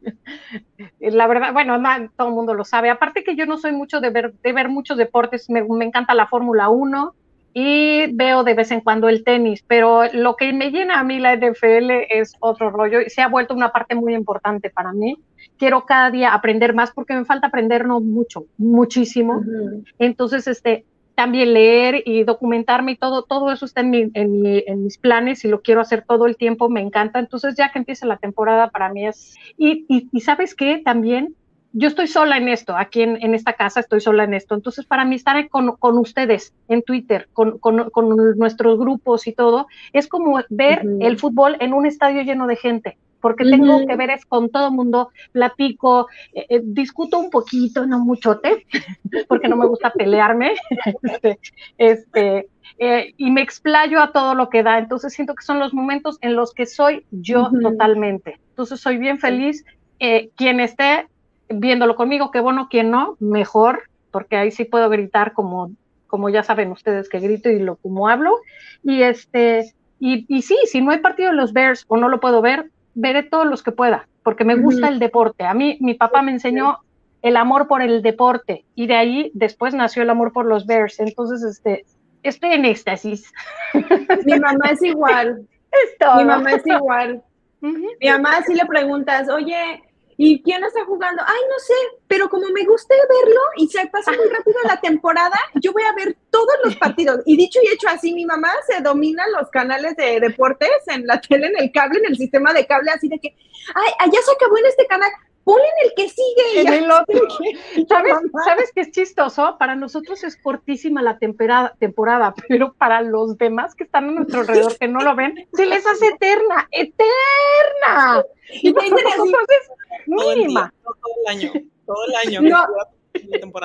[1.01, 1.77] La verdad, bueno,
[2.15, 2.89] todo el mundo lo sabe.
[2.89, 6.13] Aparte que yo no soy mucho de ver, de ver muchos deportes, me, me encanta
[6.13, 7.13] la Fórmula 1
[7.53, 11.19] y veo de vez en cuando el tenis, pero lo que me llena a mí
[11.19, 15.17] la NFL es otro rollo y se ha vuelto una parte muy importante para mí.
[15.57, 19.39] Quiero cada día aprender más porque me falta aprender no mucho, muchísimo.
[19.39, 19.83] Ujú.
[19.97, 20.85] Entonces, este,
[21.21, 24.97] también leer y documentarme y todo, todo eso está en, mi, en, mi- en mis
[24.97, 27.19] planes y lo quiero hacer todo el tiempo, me encanta.
[27.19, 29.35] Entonces, ya que empieza la temporada, para mí es...
[29.57, 31.35] Y, y, y sabes qué, también,
[31.73, 34.55] yo estoy sola en esto, aquí en, en esta casa estoy sola en esto.
[34.55, 39.33] Entonces, para mí estar con, con ustedes en Twitter, con, con, con nuestros grupos y
[39.33, 42.97] todo, es como ver el fútbol en un estadio lleno de gente.
[43.21, 47.99] Porque tengo que ver es con todo mundo, platico, eh, eh, discuto un poquito, no
[47.99, 48.65] muchote,
[49.27, 50.55] porque no me gusta pelearme.
[51.03, 51.39] este,
[51.77, 54.79] este, eh, y me explayo a todo lo que da.
[54.79, 57.61] Entonces siento que son los momentos en los que soy yo Ujú.
[57.61, 58.39] totalmente.
[58.49, 59.65] Entonces soy bien feliz.
[59.99, 61.07] Eh, quien esté
[61.49, 65.71] viéndolo conmigo, qué bueno, quien no, mejor, porque ahí sí puedo gritar como,
[66.07, 68.37] como ya saben ustedes que grito y lo como hablo.
[68.83, 72.19] Y este, y, y sí, si no hay partido de los Bears o no lo
[72.19, 75.45] puedo ver, veré todos los que pueda, porque me gusta el deporte.
[75.45, 76.79] A mí, mi papá me enseñó
[77.21, 80.99] el amor por el deporte y de ahí después nació el amor por los Bears.
[80.99, 81.85] Entonces, este,
[82.23, 83.31] estoy en éxtasis.
[84.25, 85.47] Mi mamá es igual.
[85.71, 86.17] Es todo.
[86.17, 87.23] Mi mamá es igual.
[87.61, 89.83] Mi mamá si le preguntas, oye,
[90.21, 91.23] ¿y quién está jugando?
[91.25, 91.73] Ay, no sé,
[92.09, 95.93] pero como me gusta verlo y se pasa muy rápido la temporada, yo voy a
[95.93, 97.21] ver todos los partidos.
[97.25, 101.21] Y dicho y hecho así, mi mamá se domina los canales de deportes en la
[101.21, 103.33] tele, en el cable, en el sistema de cable, así de que,
[103.73, 105.09] ay, allá se acabó en este canal,
[105.49, 106.53] ponle en el que sigue.
[106.55, 106.75] Y En ya.
[106.77, 107.27] el otro.
[107.89, 108.13] ¿Sabes.
[108.45, 109.55] ¿Sabes qué es chistoso?
[109.57, 114.41] Para nosotros es cortísima la temporada, temporada, pero para los demás que están a nuestro
[114.41, 118.23] alrededor, que no lo ven, se les hace eterna, eterna.
[118.61, 119.67] Y te dicen para nosotros es
[120.05, 120.73] Todo el día, mínima.
[120.83, 121.51] todo, el año,
[121.85, 122.41] todo el año.
[122.41, 122.65] No.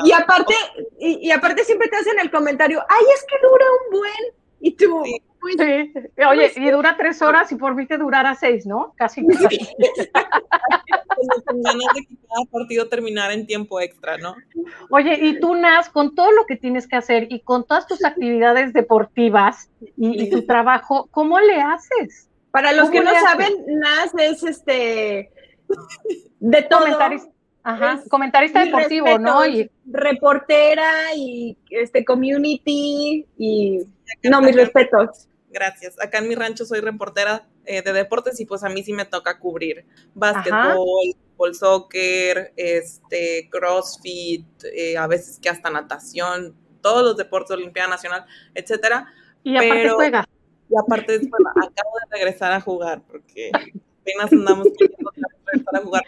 [0.05, 0.55] Y aparte,
[0.99, 4.35] y, y aparte siempre te hacen el comentario, ay, es que dura un buen.
[4.61, 5.23] Y tú, Sí.
[5.53, 5.93] Sí.
[6.29, 8.93] Oye, y dura tres horas y por mí que durara seis, ¿no?
[8.97, 9.27] Casi.
[9.27, 9.59] casi.
[11.17, 14.35] Como con ganas de que cada partido terminara en tiempo extra, ¿no?
[14.91, 18.05] Oye, y tú, Nas, con todo lo que tienes que hacer y con todas tus
[18.05, 22.29] actividades deportivas y, y tu trabajo, ¿cómo le haces?
[22.51, 23.23] Para los ¿Cómo que no haces?
[23.23, 25.31] saben, Nas es este
[26.41, 26.81] de todo.
[26.81, 27.31] Comentarista,
[27.63, 29.47] ajá, Es- comentarista deportivo, ¿no?
[29.47, 33.81] Y reportera y este community y
[34.25, 35.29] no mis respetos.
[35.55, 35.95] Gracias.
[36.01, 39.05] Acá en mi rancho soy reportera eh, de deportes y pues a mí sí me
[39.05, 47.17] toca cubrir básquetbol, fútbol, soccer, este, crossfit, eh, a veces que hasta natación, todos los
[47.17, 49.07] deportes, Olimpiada Nacional, etcétera.
[49.45, 50.27] y aparte Pero- juegas.
[50.69, 55.11] Y aparte, bueno, acabo de regresar a jugar porque apenas andamos queriendo
[55.47, 56.03] regresar a jugar.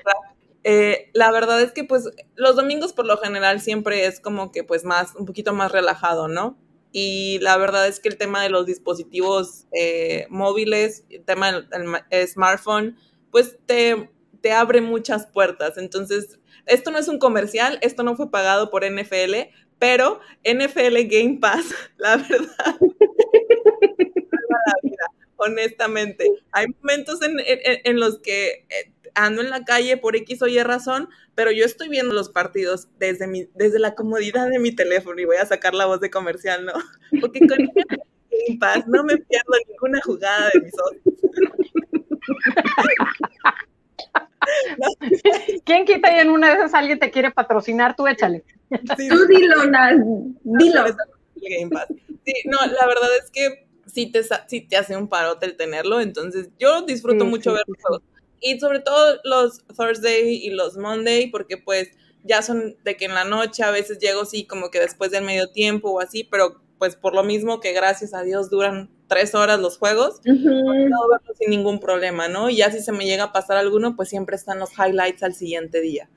[0.65, 4.65] Eh, la verdad es que pues los domingos por lo general siempre es como que
[4.65, 6.59] pues más, un poquito más relajado, ¿no?
[6.93, 11.69] Y la verdad es que el tema de los dispositivos eh, móviles, el tema del
[11.69, 12.97] del ma- smartphone,
[13.31, 15.77] pues te, te abre muchas puertas.
[15.79, 21.39] Entonces, esto no es un comercial, esto no fue pagado por NFL, pero NFL Game
[21.41, 21.67] Pass,
[21.99, 22.77] la verdad,
[25.37, 26.25] honestamente.
[26.53, 30.47] Hay momentos en, en- en los que eh, ando en la calle por X o
[30.47, 34.71] Y razón, pero yo estoy viendo los partidos desde, mi, desde la comodidad de mi
[34.75, 36.73] teléfono y voy a sacar la voz de comercial, ¿no?
[37.21, 37.95] Porque con NFL
[38.47, 40.97] Game Pass no me pierdo ninguna jugada de mis ojos.
[45.65, 47.97] ¿Quién quita y en una de esas alguien te quiere patrocinar?
[47.97, 48.45] Tú échale.
[48.97, 49.57] Sí, Tú dilo,
[50.45, 50.87] dilo.
[50.87, 50.95] el
[51.37, 51.87] Game Pass.
[52.25, 55.57] Sí, no, la verdad es que sí te, sa- sí te hace un parote el
[55.57, 57.63] tenerlo, entonces yo disfruto Sí, mucho sí,
[58.41, 61.91] Y sobre todo los Thursday y los Monday, porque pues
[62.25, 65.25] ya son de que en la noche a veces llego sí como que después del
[65.25, 69.35] medio tiempo o así, pero pues por lo mismo que gracias a Dios duran tres
[69.35, 72.51] horas los juegos, puedo verlo sin ningún problema, ¿no?
[72.51, 75.35] Y ya si se me llega a pasar alguno, pues siempre están los highlights al
[75.35, 76.09] siguiente día.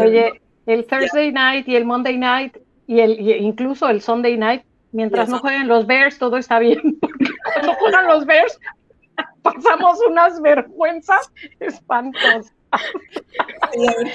[0.00, 4.62] Oye, el Thursday night y el Monday night y el y incluso el Sunday night,
[4.92, 6.80] mientras no jueguen los Bears, todo está bien.
[7.54, 8.58] Cuando juegan los Bears,
[9.54, 11.30] pasamos unas vergüenzas
[11.60, 12.52] espantosas.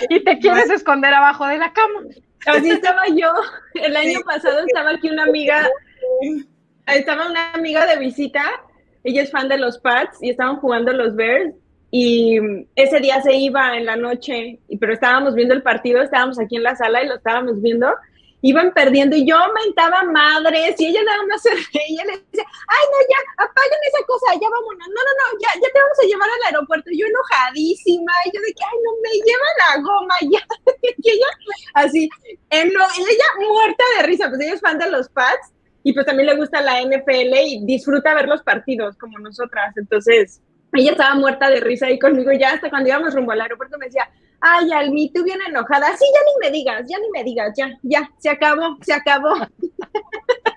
[0.10, 2.02] Y te quieres esconder abajo de la cama.
[2.46, 3.32] Así estaba yo.
[3.76, 5.70] El año pasado estaba aquí una amiga,
[6.88, 8.44] estaba una amiga de visita.
[9.04, 11.56] Ella es fan de los Pats y estaban jugando los Bears.
[11.92, 12.40] Y
[12.76, 16.64] ese día se iba en la noche, pero estábamos viendo el partido, estábamos aquí en
[16.64, 17.88] la sala y lo estábamos viendo.
[18.44, 22.44] Iban perdiendo y yo mentaba madres y ella nada más se reía y le decía,
[22.68, 26.00] ay no, ya, apaguen esa cosa, ya vámonos, no, no, no, ya, ya te vamos
[26.02, 26.90] a llevar al aeropuerto.
[26.92, 30.42] Y yo enojadísima, y yo de que, ay no, me lleva la goma, ya,
[30.98, 31.28] y ella
[31.76, 32.10] así,
[32.50, 35.52] eno- y ella muerta de risa, pues ella es fan de los Pats
[35.84, 40.42] y pues también le gusta la NFL y disfruta ver los partidos como nosotras, entonces
[40.74, 43.88] ella estaba muerta de risa ahí conmigo ya hasta cuando íbamos rumbo al aeropuerto me
[43.88, 44.10] decía,
[44.42, 47.78] ay Almi, tú bien enojada, sí, ya ni me digas, ya ni me digas, ya,
[47.84, 49.34] ya, se acabó, se acabó.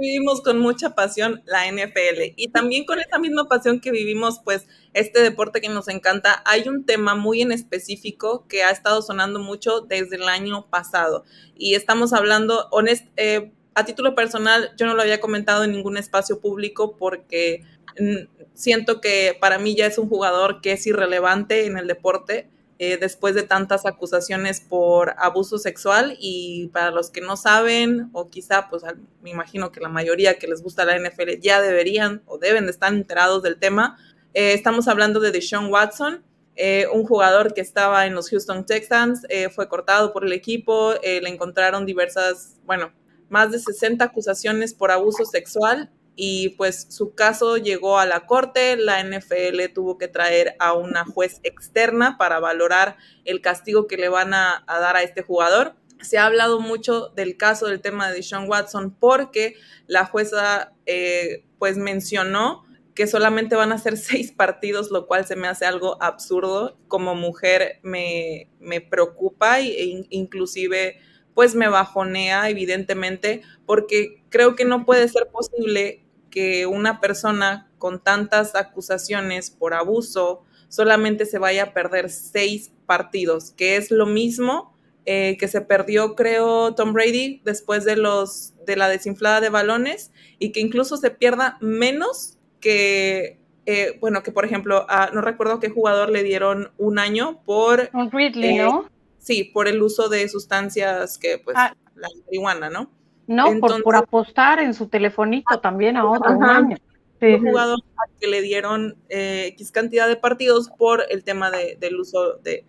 [0.00, 4.66] vivimos con mucha pasión la NFL y también con esa misma pasión que vivimos pues
[4.94, 9.38] este deporte que nos encanta, hay un tema muy en específico que ha estado sonando
[9.38, 14.94] mucho desde el año pasado y estamos hablando, honest, eh, a título personal, yo no
[14.94, 17.62] lo había comentado en ningún espacio público porque
[17.98, 22.48] mm, siento que para mí ya es un jugador que es irrelevante en el deporte
[22.82, 28.30] eh, después de tantas acusaciones por abuso sexual y para los que no saben o
[28.30, 28.82] quizá pues
[29.20, 32.70] me imagino que la mayoría que les gusta la NFL ya deberían o deben de
[32.70, 33.98] estar enterados del tema.
[34.32, 36.24] Eh, estamos hablando de Deshaun Watson,
[36.56, 41.28] eh, un jugador que estaba en los Houston Texans, fue cortado por el equipo, le
[41.28, 42.94] encontraron diversas, bueno,
[43.28, 45.90] más de 60 acusaciones por abuso sexual
[46.22, 51.06] y pues su caso llegó a la corte, la NFL tuvo que traer a una
[51.06, 55.76] juez externa para valorar el castigo que le van a, dar a este jugador.
[56.02, 59.54] Se ha hablado mucho del caso del tema de Sean Watson porque
[59.86, 65.36] la jueza eh, pues mencionó que solamente van a ser seis partidos, lo cual se
[65.36, 66.76] me hace algo absurdo.
[66.86, 71.00] Como mujer me, me preocupa e inclusive
[71.32, 78.00] pues me bajonea evidentemente porque creo que no puede ser posible que una persona con
[78.00, 84.74] tantas acusaciones por abuso solamente se vaya a perder seis partidos, que es lo mismo
[85.06, 90.12] eh, que se perdió, creo, Tom Brady después de los de la desinflada de balones
[90.38, 95.68] y que incluso se pierda menos que eh, bueno, que por ejemplo, no recuerdo qué
[95.68, 98.88] jugador le dieron un año por un Ridley, eh, ¿no?
[99.18, 101.74] Sí, por el uso de sustancias que pues ah.
[101.94, 102.90] la marihuana, ¿no?
[103.30, 106.76] No, por, apostar en su telefonito también a otro año.
[107.22, 107.78] Un jugador
[108.18, 112.64] que le dieron eh, X cantidad de partidos por el tema del uso de,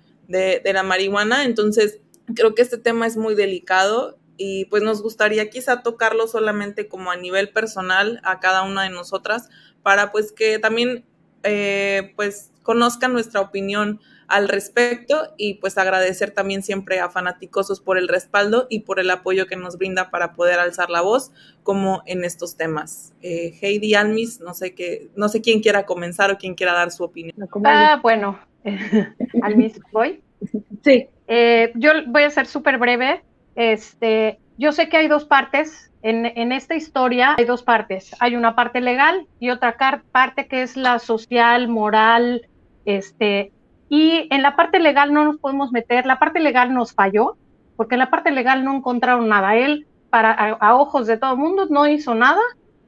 [0.63, 1.45] la marihuana.
[1.45, 1.99] Entonces,
[2.35, 7.09] creo que este tema es muy delicado y pues nos gustaría quizá tocarlo solamente como
[7.09, 9.49] a nivel personal a cada una de nosotras
[9.81, 11.03] para pues que también
[11.41, 13.99] eh, pues conozcan nuestra opinión
[14.31, 19.09] al respecto y pues agradecer también siempre a Fanaticosos por el respaldo y por el
[19.09, 21.31] apoyo que nos brinda para poder alzar la voz
[21.63, 23.13] como en estos temas.
[23.21, 26.91] Eh, Heidi Almis, no sé qué, no sé quién quiera comenzar o quién quiera dar
[26.91, 27.35] su opinión.
[27.65, 28.39] Ah, bueno,
[29.41, 30.21] Almis, voy.
[30.83, 31.07] Sí.
[31.27, 33.21] Eh, yo voy a ser súper breve.
[33.55, 35.91] Este, yo sé que hay dos partes.
[36.03, 38.15] En, en, esta historia hay dos partes.
[38.19, 39.75] Hay una parte legal y otra
[40.11, 42.47] parte que es la social, moral,
[42.85, 43.51] este,
[43.93, 47.35] y en la parte legal no nos podemos meter, la parte legal nos falló,
[47.75, 49.57] porque en la parte legal no encontraron nada.
[49.57, 52.39] Él, para a, ojos de todo el mundo, no hizo nada.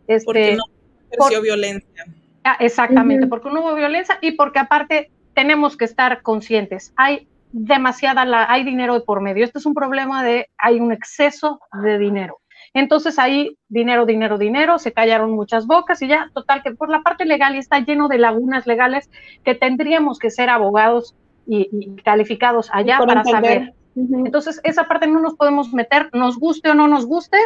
[0.08, 0.64] Este, porque no
[1.12, 2.06] ejerció violencia.
[2.46, 6.94] Ah, exactamente, porque no hubo violencia y porque aparte tenemos que estar conscientes.
[6.96, 9.44] Hay demasiada, la, hay dinero de por medio.
[9.44, 12.40] Este es un problema de, hay un exceso de dinero.
[12.74, 17.02] Entonces ahí dinero, dinero, dinero, se callaron muchas bocas y ya, total, que por la
[17.02, 19.10] parte legal está lleno de lagunas legales
[19.44, 23.74] que tendríamos que ser abogados y, calificados allá para saber.
[23.96, 27.38] Entonces esa parte no nos podemos meter, nos guste o no nos guste,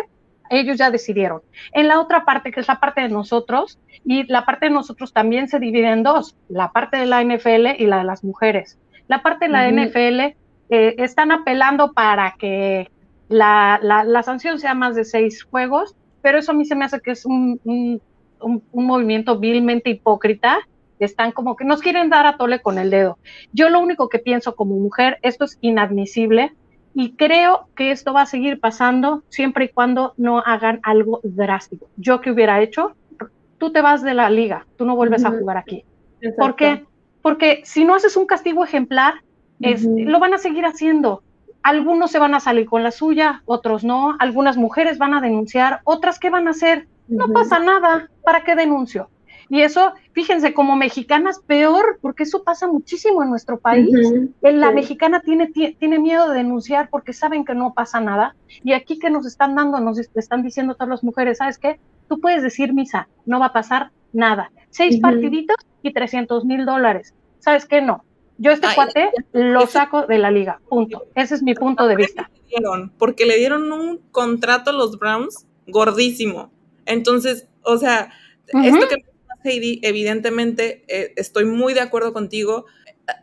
[0.50, 1.42] ellos ya decidieron.
[1.74, 5.12] En la otra parte, que es la parte de nosotros, y la parte de nosotros
[5.12, 8.80] también se divide en dos, la parte de la NFL y la de las mujeres.
[9.08, 10.20] La parte de la NFL
[10.70, 12.90] eh, están apelando para que
[13.30, 17.02] la, la, sanción sea más de seis juegos, pero eso a mí se me hace
[17.02, 18.02] que es un, un,
[18.72, 20.60] movimiento vilmente hipócrita.
[21.00, 23.20] Están como que nos quieren dar a tole con el dedo.
[23.54, 26.54] Yo lo único que pienso como mujer, esto es inadmisible
[26.96, 31.88] y creo que esto va a seguir pasando siempre y cuando no hagan algo drástico.
[31.98, 32.96] Yo que hubiera hecho,
[33.60, 35.86] tú te vas de la liga, tú no vuelves a jugar aquí.
[36.36, 36.86] ¿Por qué?
[37.22, 39.22] Porque si no haces un castigo ejemplar,
[39.60, 41.22] lo van a seguir haciendo
[41.68, 45.82] algunos se van a salir con la suya, otros no, algunas mujeres van a denunciar,
[45.84, 49.10] otras qué van a hacer, no pasa nada, ¿para qué denuncio?
[49.50, 53.90] Y eso, fíjense, como mexicanas peor, porque eso pasa muchísimo en nuestro país.
[54.42, 58.36] La mexicana tiene, tiene miedo de denunciar porque saben que no pasa nada.
[58.64, 61.82] Y aquí que nos están dando, nos están diciendo todas las mujeres, ¿sabes qué?
[62.08, 64.52] Tú puedes decir misa, no va a pasar nada.
[64.70, 67.14] Seis partiditos y 300 mil dólares.
[67.40, 67.82] ¿Sabes qué?
[67.82, 68.06] No.
[68.38, 71.06] Yo este cuate lo saco de la liga, punto.
[71.16, 72.30] Ese es mi punto de vista.
[72.98, 76.52] Porque le dieron un contrato a los Browns gordísimo.
[76.86, 78.12] Entonces, o sea,
[78.48, 79.06] esto que
[79.44, 82.66] Heidi, evidentemente eh, estoy muy de acuerdo contigo,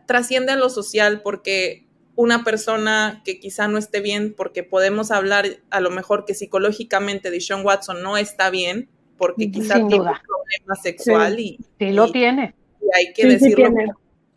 [0.07, 5.47] trasciende a lo social porque una persona que quizá no esté bien, porque podemos hablar
[5.71, 10.05] a lo mejor que psicológicamente de Sean Watson no está bien, porque quizá tiene un
[10.05, 12.55] problema sexual y, sí lo tiene.
[12.81, 13.71] Y hay que decirlo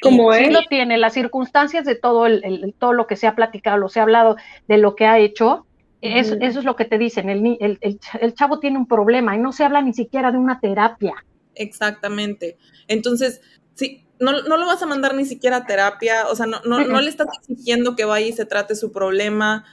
[0.02, 0.54] como él.
[0.54, 4.00] lo tiene, las circunstancias de todo, el, todo lo que se ha platicado, lo se
[4.00, 4.38] ha hablado
[4.68, 5.66] de lo que ha hecho,
[6.02, 9.64] eso, es lo que te dicen, el, el, chavo tiene un problema y no se
[9.64, 11.16] habla ni siquiera de una terapia.
[11.56, 12.58] Exactamente.
[12.88, 13.42] Entonces,
[13.74, 16.84] sí, no, no, lo vas a mandar ni siquiera a terapia, o sea, no, no,
[16.86, 19.66] no, le estás exigiendo que vaya y se trate su problema,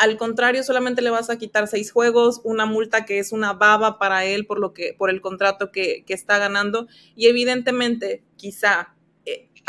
[0.00, 3.98] al contrario, solamente le vas a quitar seis juegos, una multa que es una baba
[3.98, 8.94] para él por lo que, por el contrato que, que está ganando, y evidentemente, quizá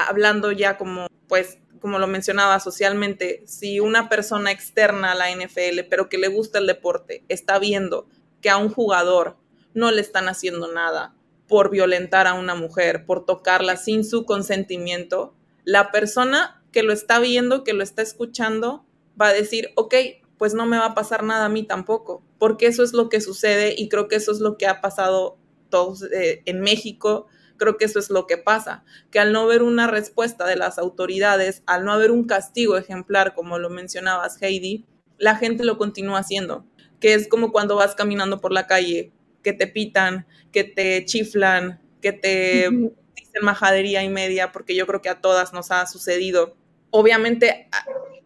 [0.08, 5.88] hablando ya como pues como lo mencionaba socialmente, si una persona externa a la NFL,
[5.90, 8.08] pero que le gusta el deporte, está viendo
[8.42, 9.38] que a un jugador
[9.74, 11.16] no le están haciendo nada
[11.48, 15.34] por violentar a una mujer, por tocarla sin su consentimiento,
[15.64, 18.86] la persona que lo está viendo, que lo está escuchando,
[19.20, 19.96] va a decir, ok,
[20.38, 23.20] pues no me va a pasar nada a mí tampoco, porque eso es lo que
[23.20, 25.38] sucede y creo que eso es lo que ha pasado
[25.70, 27.28] todos eh, en México,
[27.60, 30.80] creo que eso es lo que pasa, que al no haber una respuesta de las
[30.80, 34.88] autoridades, al no haber un castigo ejemplar, como lo mencionabas, Heidi,
[35.20, 36.66] la gente lo continúa haciendo,
[37.00, 39.12] que es como cuando vas caminando por la calle,
[39.44, 42.70] que te pitan, que te chiflan, que te
[43.16, 46.56] dicen majadería y media, porque yo creo que a todas nos ha sucedido.
[46.90, 47.70] Obviamente,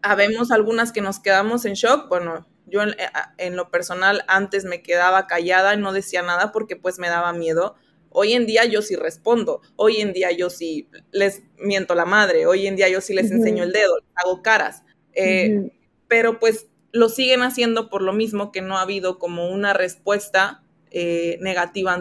[0.02, 2.94] habemos algunas que nos quedamos en shock, bueno, yo en,
[3.36, 7.32] en, lo personal antes me quedaba callada y no decía nada porque pues me daba
[7.32, 7.76] miedo,
[8.16, 12.46] Hoy en día yo sí respondo, hoy en día yo sí les miento la madre,
[12.46, 14.84] hoy en día yo sí les enseño el dedo, hago caras,
[15.14, 15.72] eh,
[16.06, 20.62] pero pues lo siguen haciendo por lo mismo que no ha habido como una respuesta
[20.92, 21.92] eh, negativa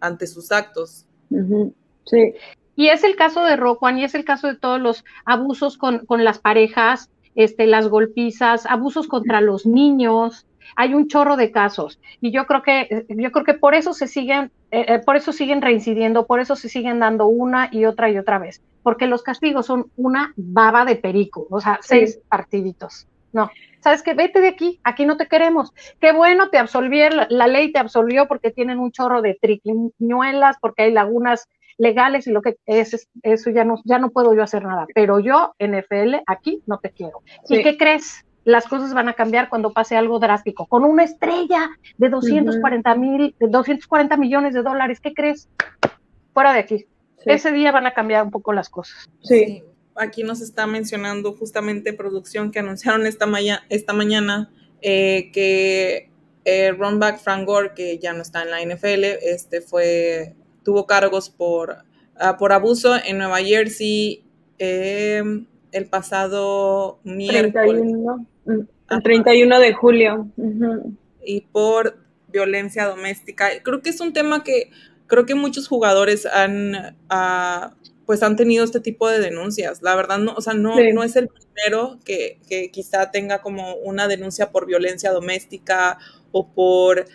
[0.00, 1.06] ante, sus actos.
[2.04, 2.34] Sí.
[2.74, 6.04] Y es el caso de Rojuan y es el caso de todos los abusos con,
[6.04, 10.46] con las parejas, este, las golpizas, abusos contra los niños,
[10.76, 14.06] hay un chorro de casos y yo creo que yo creo que por eso se
[14.06, 18.08] siguen eh, eh, por eso siguen reincidiendo, por eso se siguen dando una y otra
[18.08, 23.08] y otra vez, porque los castigos son una baba de perico, o sea, seis partiditos.
[23.32, 23.50] No,
[23.80, 25.72] sabes que vete de aquí, aquí no te queremos.
[26.00, 30.84] Qué bueno, te absolvieron, la ley te absolvió porque tienen un chorro de triquiñuelas, porque
[30.84, 34.64] hay lagunas legales y lo que es, eso ya no, ya no puedo yo hacer
[34.64, 34.86] nada.
[34.94, 37.22] Pero yo, NFL, aquí no te quiero.
[37.48, 38.24] ¿Y qué crees?
[38.44, 40.66] Las cosas van a cambiar cuando pase algo drástico.
[40.66, 45.48] Con una estrella de 240 mil, de 240 millones de dólares, ¿qué crees?
[46.32, 46.86] Fuera de aquí.
[47.26, 49.10] Ese día van a cambiar un poco las cosas.
[49.22, 49.62] Sí.
[49.94, 53.26] Aquí nos está mencionando justamente producción que anunciaron esta,
[53.68, 56.10] esta mañana eh, que
[56.46, 60.34] eh, Ron Frank Gore, que ya no está en la NFL, este fue,
[60.64, 61.84] tuvo cargos por,
[62.18, 64.24] ah, por abuso en Nueva Jersey.
[64.58, 65.22] Eh,
[65.72, 67.94] el pasado miércoles.
[68.90, 70.28] El 31 de julio.
[71.24, 71.96] Y por
[72.28, 73.48] violencia doméstica.
[73.62, 74.70] Creo que es un tema que
[75.06, 77.74] creo que muchos jugadores han, ah,
[78.06, 79.82] pues han tenido este tipo de denuncias.
[79.82, 83.74] La verdad, no, o sea, no, no es el primero que, que, quizá tenga como
[83.74, 85.98] una denuncia por violencia doméstica
[86.32, 87.06] o por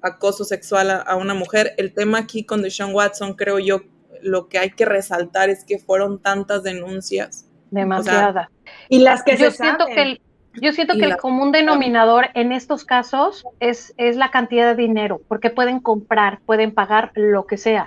[0.00, 1.74] acoso sexual a, a, una mujer.
[1.76, 3.82] El tema aquí con Deshaun Watson, creo yo,
[4.22, 7.48] lo que hay que resaltar es que fueron tantas denuncias.
[7.70, 8.48] Demasiadas.
[8.88, 10.20] Y las que yo siento que el,
[10.60, 15.20] yo siento que el común denominador en estos casos es, es la cantidad de dinero,
[15.28, 17.86] porque pueden comprar, pueden pagar lo que sea.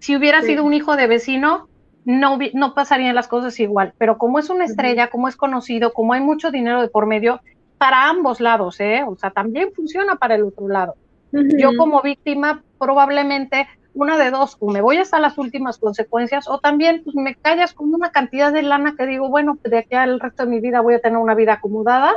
[0.00, 1.68] Si hubiera sido un hijo de vecino,
[2.04, 6.12] no, no pasarían las cosas igual, pero como es una estrella, como es conocido, como
[6.12, 7.40] hay mucho dinero de por medio,
[7.78, 9.02] para ambos lados, ¿eh?
[9.06, 10.94] O sea, también funciona para el otro lado.
[11.32, 16.58] Yo como víctima probablemente una de dos, o me voy hasta las últimas consecuencias, o
[16.58, 20.20] también pues, me callas con una cantidad de lana que digo, bueno, de aquí al
[20.20, 22.12] resto de mi vida voy a tener una vida acomodada.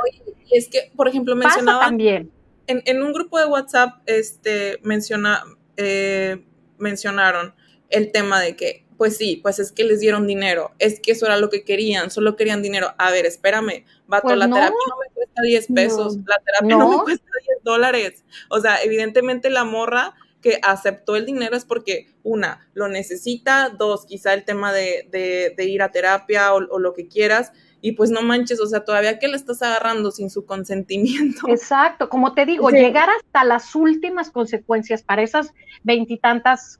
[0.45, 2.31] Y es que, por ejemplo, mencionaba también.
[2.67, 5.41] En, en, un grupo de WhatsApp este, menciona,
[5.77, 6.45] eh,
[6.77, 7.55] mencionaron
[7.89, 11.25] el tema de que, pues sí, pues es que les dieron dinero, es que eso
[11.25, 12.93] era lo que querían, solo querían dinero.
[12.97, 16.79] A ver, espérame, vato, pues la terapia no me cuesta 10 pesos, la terapia no.
[16.79, 18.25] no me cuesta 10 dólares.
[18.49, 24.05] O sea, evidentemente la morra que aceptó el dinero es porque, una, lo necesita, dos,
[24.05, 28.59] quizá el tema de, ir a terapia o, lo que quieras, y pues no manches,
[28.59, 31.41] o sea, todavía que le estás agarrando sin su consentimiento.
[31.47, 36.77] Exacto, como te digo, llegar hasta las últimas consecuencias para esas veintitantas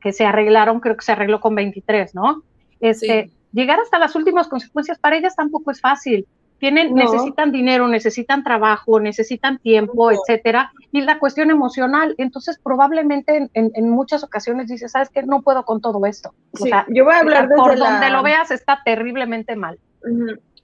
[0.00, 2.42] que se arreglaron, creo que se arregló con 23, ¿no?
[2.80, 6.26] Este, Llegar hasta las últimas consecuencias para ellas tampoco es fácil
[6.62, 12.14] tienen, necesitan dinero, necesitan trabajo, necesitan tiempo, etcétera, y la cuestión emocional.
[12.18, 15.24] Entonces, probablemente en, muchas ocasiones dices, ¿sabes qué?
[15.24, 16.32] No puedo con todo esto.
[16.54, 19.80] Sí, yo voy a hablar desde por donde lo veas está terriblemente mal.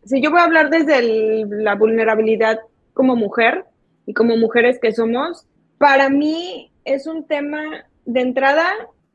[0.04, 2.60] Sí, yo voy a hablar desde la vulnerabilidad
[2.94, 3.64] como mujer
[4.06, 5.48] y como mujeres que somos.
[5.78, 7.64] Para mí es un tema
[8.04, 8.68] de entrada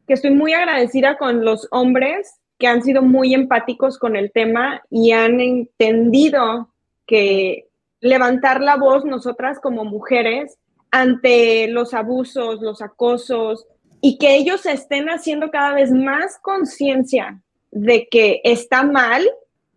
[0.05, 4.81] que estoy muy agradecida con los hombres que han sido muy empáticos con el tema
[4.89, 6.72] y han entendido
[7.05, 7.67] que
[7.99, 10.57] levantar la voz nosotras como mujeres
[10.91, 13.65] ante los abusos, los acosos,
[14.01, 17.41] y que ellos estén haciendo cada vez más conciencia
[17.71, 19.27] de que está mal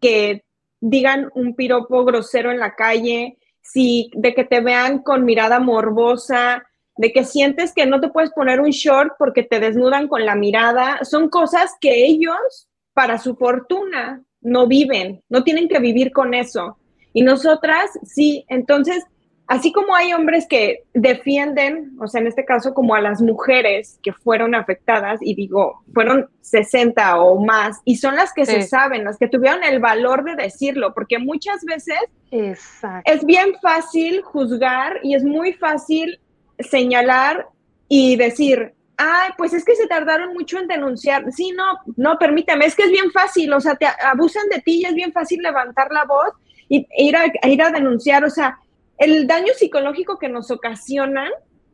[0.00, 0.44] que
[0.80, 6.64] digan un piropo grosero en la calle, si, de que te vean con mirada morbosa,
[6.96, 10.34] de que sientes que no te puedes poner un short porque te desnudan con la
[10.34, 16.34] mirada, son cosas que ellos, para su fortuna, no viven, no tienen que vivir con
[16.34, 16.78] eso.
[17.16, 19.02] Y nosotras sí, entonces,
[19.46, 23.98] así como hay hombres que defienden, o sea, en este caso como a las mujeres
[24.02, 29.04] que fueron afectadas, y digo, fueron 60 o más, y son las que se saben,
[29.04, 31.96] las que tuvieron el valor de decirlo, porque muchas veces
[32.30, 33.10] Exacto.
[33.10, 36.20] es bien fácil juzgar y es muy fácil
[36.58, 37.48] señalar
[37.88, 41.32] y decir, ay, pues es que se tardaron mucho en denunciar.
[41.32, 44.82] Sí, no, no, permítame, es que es bien fácil, o sea, te abusan de ti
[44.82, 46.34] y es bien fácil levantar la voz
[46.68, 48.24] y e ir a, a ir a denunciar.
[48.24, 48.58] O sea,
[48.98, 51.30] el daño psicológico que nos ocasionan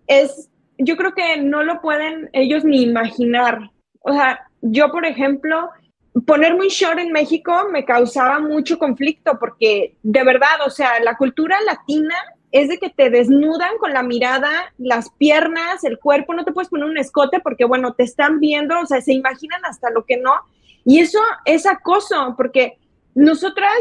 [0.06, 3.70] es, yo creo que no lo pueden ellos ni imaginar.
[4.00, 5.70] O sea, yo, por ejemplo,
[6.26, 11.16] ponerme un short en México me causaba mucho conflicto porque de verdad, o sea, la
[11.16, 12.14] cultura latina
[12.50, 16.68] es de que te desnudan con la mirada, las piernas, el cuerpo, no te puedes
[16.68, 20.18] poner un escote porque, bueno, te están viendo, o sea, se imaginan hasta lo que
[20.18, 20.34] no.
[20.84, 22.78] Y eso es acoso, porque
[23.14, 23.72] nosotras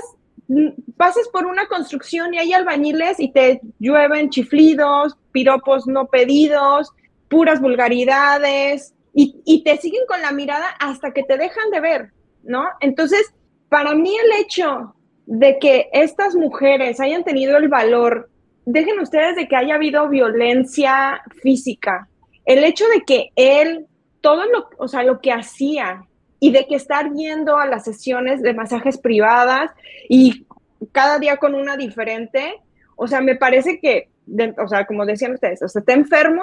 [0.98, 6.92] pasas por una construcción y hay albañiles y te llueven chiflidos, piropos no pedidos,
[7.30, 12.12] puras vulgaridades, y, y te siguen con la mirada hasta que te dejan de ver,
[12.44, 12.66] ¿no?
[12.80, 13.34] Entonces,
[13.70, 14.96] para mí el hecho
[15.26, 18.30] de que estas mujeres hayan tenido el valor,
[18.66, 22.08] dejen ustedes de que haya habido violencia física,
[22.46, 23.88] el hecho de que él,
[24.22, 26.04] todo lo, o sea, lo que hacía
[26.44, 29.70] y de que estar yendo a las sesiones de masajes privadas
[30.10, 30.48] y
[30.92, 32.60] cada día con una diferente,
[32.96, 34.10] o sea, me parece que,
[34.58, 36.42] o sea, como decían ustedes, o sea, está enfermo,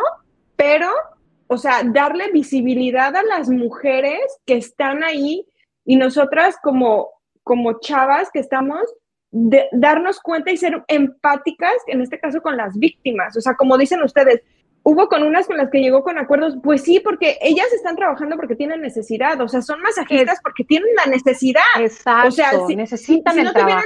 [0.55, 0.89] pero,
[1.49, 5.45] o sea, darle visibilidad a las mujeres que están ahí
[5.85, 7.09] y nosotras como,
[7.43, 8.83] como chavas que estamos,
[9.33, 13.37] de, darnos cuenta y ser empáticas, en este caso con las víctimas.
[13.37, 14.43] O sea, como dicen ustedes,
[14.83, 18.37] hubo con unas con las que llegó con acuerdos, pues sí, porque ellas están trabajando
[18.37, 21.63] porque tienen necesidad, o sea, son masajistas porque tienen la necesidad.
[21.79, 22.29] Exacto.
[22.29, 23.81] O sea, si- necesitan si el no trabajo.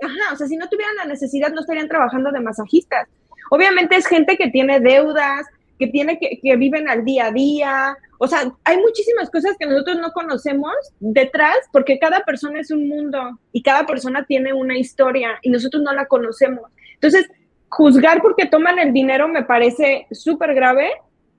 [0.00, 3.06] la, ajá, o sea, si no tuvieran la necesidad, no estarían trabajando de masajistas.
[3.50, 5.46] Obviamente es gente que tiene deudas,
[5.78, 7.96] que tiene que, que viven al día a día.
[8.18, 12.86] O sea, hay muchísimas cosas que nosotros no conocemos detrás, porque cada persona es un
[12.88, 16.70] mundo y cada persona tiene una historia y nosotros no la conocemos.
[16.94, 17.28] Entonces,
[17.70, 20.90] juzgar porque toman el dinero me parece súper grave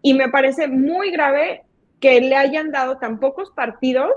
[0.02, 1.64] y me parece muy grave
[2.00, 4.12] que le hayan dado tan pocos partidos,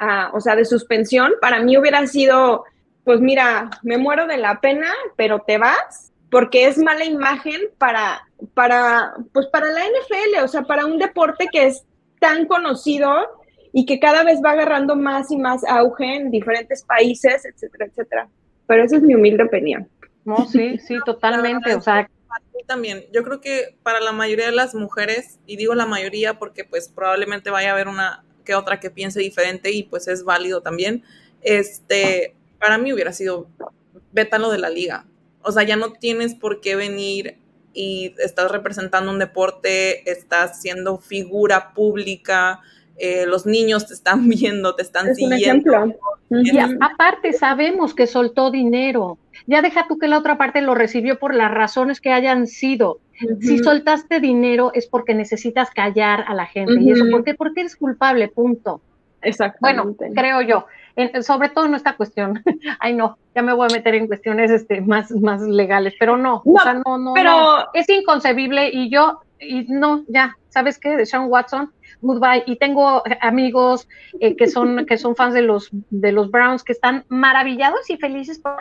[0.00, 1.32] ah, o sea, de suspensión.
[1.40, 2.64] Para mí hubiera sido,
[3.04, 8.26] pues mira, me muero de la pena, pero te vas, porque es mala imagen para,
[8.54, 11.84] para, pues para la NFL, o sea, para un deporte que es
[12.18, 13.14] tan conocido
[13.72, 18.28] y que cada vez va agarrando más y más auge en diferentes países, etcétera, etcétera.
[18.66, 19.88] Pero esa es mi humilde opinión.
[20.24, 21.74] No, sí, sí, totalmente.
[21.74, 25.56] O sea, Para mí también, yo creo que para la mayoría de las mujeres, y
[25.56, 29.70] digo la mayoría porque pues probablemente vaya a haber una que otra que piense diferente
[29.72, 31.04] y pues es válido también,
[31.42, 33.46] este, para mí hubiera sido,
[34.12, 35.06] vétalo de la liga.
[35.42, 37.38] O sea, ya no tienes por qué venir
[37.74, 42.60] y estás representando un deporte, estás siendo figura pública,
[42.98, 45.72] eh, los niños te están viendo, te están Es un siguiendo.
[45.72, 45.98] ejemplo.
[46.30, 49.18] y aparte sabemos que soltó dinero.
[49.46, 52.98] Ya deja tú que la otra parte lo recibió por las razones que hayan sido.
[53.40, 56.74] Si soltaste dinero es porque necesitas callar a la gente.
[56.80, 57.34] ¿Y eso por qué?
[57.34, 58.80] Porque eres culpable, punto.
[59.20, 60.10] Bueno, Exactamente.
[60.14, 60.66] creo yo.
[60.94, 62.42] En- sobre todo en esta cuestión.
[62.80, 66.42] Ay, no, ya me voy a meter en cuestiones este, más, más legales, pero no,
[66.44, 67.56] o No, sea, no, no, pero- no.
[67.74, 70.96] Es inconcebible y yo, y no, ya, ¿sabes qué?
[70.96, 72.42] De Sean Watson, goodbye.
[72.46, 73.86] Y tengo eh, amigos
[74.20, 77.96] eh, que, son, que son fans de los, de los Browns que están maravillados y
[77.96, 78.56] felices por-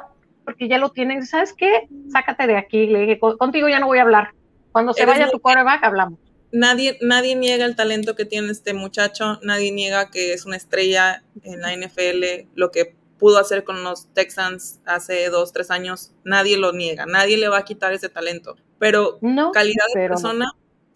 [0.46, 1.26] porque ya lo tienen.
[1.26, 1.88] ¿Sabes qué?
[2.12, 2.86] Sácate de aquí.
[2.88, 4.30] Le dije, "Con- contigo ya no voy a hablar.
[4.72, 6.20] Cuando se vaya tu quarterback, hablamos.
[6.52, 11.24] nadie, nadie niega el talento que tiene este muchacho, nadie niega que es una estrella
[11.44, 16.58] en la NFL, lo que pudo hacer con los Texans hace dos, tres años, nadie
[16.58, 20.22] lo niega, nadie le va a quitar ese talento, pero No, calidad de pero no.
[20.22, 20.46] persona,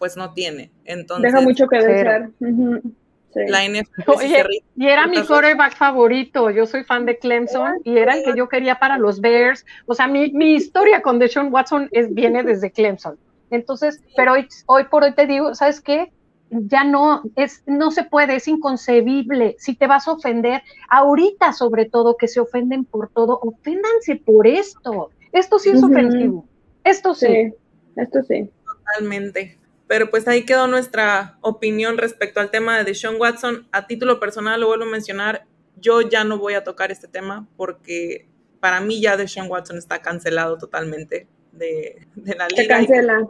[0.02, 0.72] pues no tiene.
[0.84, 2.32] Entonces, Deja mucho que desear.
[2.39, 3.39] Sí.
[3.47, 4.49] la NFL.
[4.76, 6.49] Y era mi quarterback favorito.
[6.49, 9.64] Yo soy fan de Clemson y era el que yo quería para los Bears.
[9.86, 13.16] O sea, mi, mi historia con Deshaun Watson es, viene desde Clemson.
[13.52, 16.12] Entonces, pero hoy, hoy por hoy te digo, ¿sabes qué?
[16.49, 19.56] Ya no, es, no se puede, es inconcebible.
[19.60, 24.47] Si te vas a ofender, ahorita sobre todo que se ofenden por todo, oféndanse por
[24.47, 25.12] esto.
[25.32, 26.43] Esto sí es ofensivo.
[26.84, 27.28] Esto sí.
[27.28, 27.54] Sí,
[27.97, 28.49] esto sí.
[28.66, 29.61] Totalmente.
[29.91, 33.67] Pero pues ahí quedó nuestra opinión respecto al tema de Deshaun Watson.
[33.73, 37.45] A título personal, lo vuelvo a mencionar, yo ya no voy a tocar este tema
[37.57, 38.29] porque
[38.61, 42.63] para mí ya Deshaun Watson está cancelado totalmente de, de la Se liga.
[42.63, 43.27] Y cancela.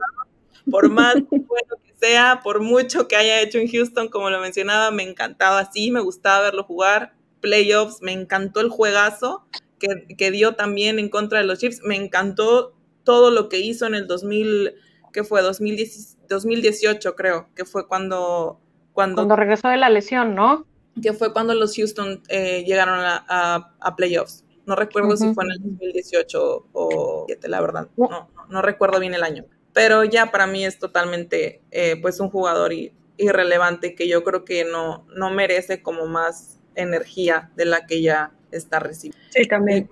[0.70, 4.92] por más bueno que sea, por mucho que haya hecho en Houston, como lo mencionaba,
[4.92, 7.16] me encantaba así, me gustaba verlo jugar.
[7.40, 9.48] playoffs, me encantó el juegazo
[9.80, 13.88] que, que dio también en contra de los Chiefs, me encantó todo lo que hizo
[13.88, 14.76] en el 2000,
[15.12, 18.60] que fue 2010 2018 creo, que fue cuando...
[18.94, 20.66] Cuando, Cuando regresó de la lesión, ¿no?
[21.02, 24.44] que fue cuando los Houston eh, llegaron a, a- a playoffs.
[24.66, 27.88] No recuerdo si fue en el 2018 o 7, la verdad.
[27.96, 29.46] No, no, no recuerdo bien el año.
[29.74, 34.44] Pero ya para mí es totalmente eh, pues un jugador i- irrelevante que yo creo
[34.44, 39.18] que no, no merece como más energía de la que ya está recibiendo.
[39.30, 39.90] Sí, también.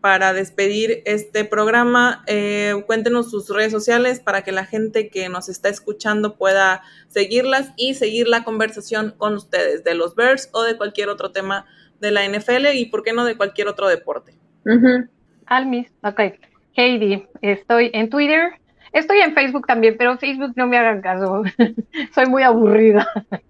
[0.00, 5.48] Para despedir este programa, eh, cuéntenos sus redes sociales para que la gente que nos
[5.48, 10.76] está escuchando pueda seguirlas y seguir la conversación con ustedes de los Bears o de
[10.76, 11.66] cualquier otro tema
[12.00, 14.34] de la NFL y por qué no de cualquier otro deporte.
[14.64, 15.08] Ujú.
[15.46, 16.20] Almis, ok.
[16.74, 18.52] Heidi, estoy en Twitter.
[18.92, 21.42] Estoy en Facebook también, pero Facebook no me hagan caso.
[22.14, 23.06] Soy muy aburrida.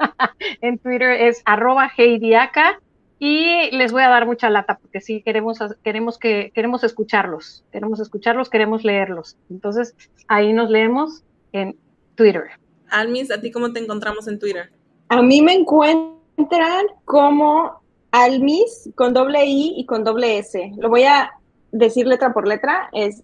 [0.62, 2.80] en Twitter es arroba heidiaca
[3.18, 7.98] y les voy a dar mucha lata porque sí queremos, queremos que queremos escucharlos, queremos
[8.00, 9.36] escucharlos, queremos leerlos.
[9.50, 9.94] Entonces
[10.28, 11.76] ahí nos leemos en
[12.14, 12.44] Twitter.
[12.90, 14.70] Almis, ¿a ti cómo te encontramos en Twitter?
[15.08, 20.72] A mí me encuentran como Almis con doble I y con doble S.
[20.78, 21.30] Lo voy a
[21.72, 22.88] decir letra por letra.
[22.92, 23.22] Es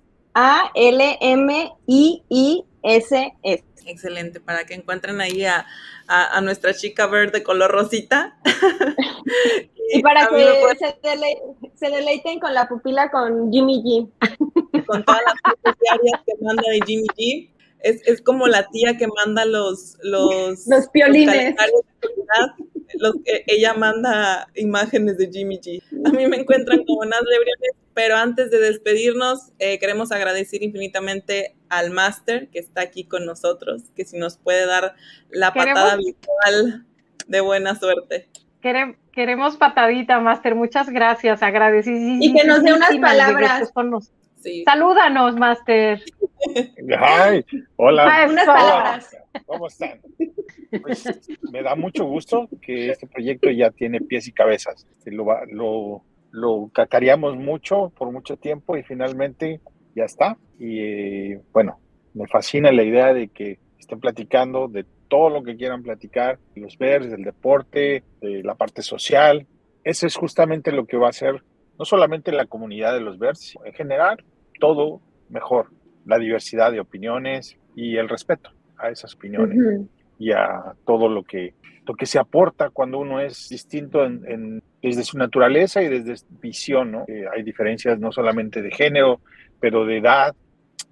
[2.44, 3.64] A-L-M-I-I-S-S.
[3.86, 5.66] Excelente, para que encuentren ahí a,
[6.06, 8.36] a- a nuestra chica verde color rosita.
[9.92, 11.42] Y para que me pueden- se, dele-
[11.74, 14.84] se deleiten con la pupila con Jimmy G.
[14.86, 17.50] con todas las fotos diarias que manda de Jimmy G.
[17.80, 21.54] Es, es como la tía que manda los los, Los piolines.
[22.96, 23.14] Los
[23.46, 25.82] ella manda imágenes de Jimmy G.
[26.06, 31.56] A mí me encuentran como Naz Lebriones, pero antes de despedirnos, eh, queremos agradecer infinitamente
[31.68, 34.94] al máster que está aquí con nosotros, que si nos puede dar
[35.30, 36.86] la patada virtual
[37.26, 38.28] de buena suerte.
[38.64, 40.54] Quere- Queremos patadita, Master.
[40.54, 41.42] Muchas gracias.
[41.42, 42.24] Agradecidísimas.
[42.24, 43.70] Y que nos dé unas palabras.
[44.36, 44.62] Sí.
[44.64, 46.02] Salúdanos, Master.
[46.98, 47.44] Ay,
[47.76, 48.26] hola.
[48.28, 49.16] Unas palabras.
[49.46, 50.00] ¿Cómo están?
[50.82, 51.04] Pues,
[51.52, 54.86] me da mucho gusto que este proyecto ya tiene pies y cabezas.
[54.98, 59.60] Este, Lo, va- lo, lo cacareamos mucho por mucho tiempo y finalmente
[59.94, 60.36] ya está.
[60.58, 61.78] Y eh, bueno,
[62.14, 64.84] me fascina la idea de que estén platicando de
[65.14, 69.46] todo lo que quieran platicar, los verdes, del deporte, de la parte social.
[69.84, 71.40] Eso es justamente lo que va a hacer
[71.78, 74.24] no solamente la comunidad de los sino en general
[74.58, 75.68] todo mejor.
[76.04, 79.88] La diversidad de opiniones y el respeto a esas opiniones Ujú.
[80.18, 81.54] y a todo lo que,
[81.86, 86.16] lo que se aporta cuando uno es distinto en, en- desde su naturaleza y desde
[86.16, 87.04] su visión, ¿no?
[87.06, 89.20] Eh, hay diferencias no solamente de género,
[89.60, 90.34] pero de edad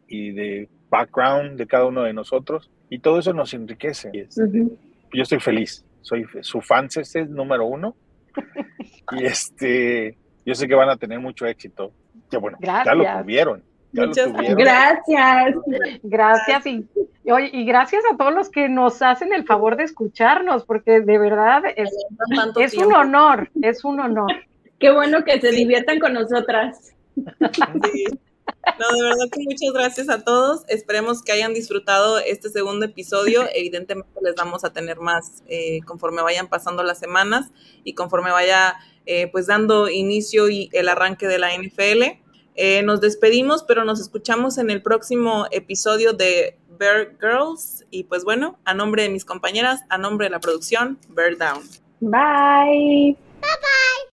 [0.07, 4.11] y de background de cada uno de nosotros y todo eso nos enriquece.
[4.13, 7.97] Yo estoy feliz, soy su fan este número uno
[9.13, 10.15] y este,
[10.45, 11.91] yo sé que van a tener mucho éxito.
[12.31, 13.63] Ya bueno, ya lo tuvieron,
[13.93, 14.59] ya Muchas lo tuvieron.
[14.59, 15.55] Gracias.
[16.03, 16.87] Gracias y,
[17.25, 21.01] y oye, y gracias a todos los que nos hacen el favor de escucharnos, porque
[21.01, 21.91] de verdad es,
[22.61, 24.33] es un honor, es un honor.
[24.79, 26.95] Qué bueno que se diviertan con nosotras.
[27.93, 28.05] Sí.
[28.79, 30.63] No, de verdad que muchas gracias a todos.
[30.69, 33.45] Esperemos que hayan disfrutado este segundo episodio.
[33.55, 37.51] Evidentemente les vamos a tener más eh, conforme vayan pasando las semanas
[37.85, 42.21] y conforme vaya eh, pues dando inicio y el arranque de la NFL.
[42.55, 47.85] Eh, nos despedimos, pero nos escuchamos en el próximo episodio de Bear Girls.
[47.91, 51.63] Y pues bueno, a nombre de mis compañeras, a nombre de la producción, Bear Down.
[52.01, 53.17] Bye.
[53.41, 54.12] Bye bye.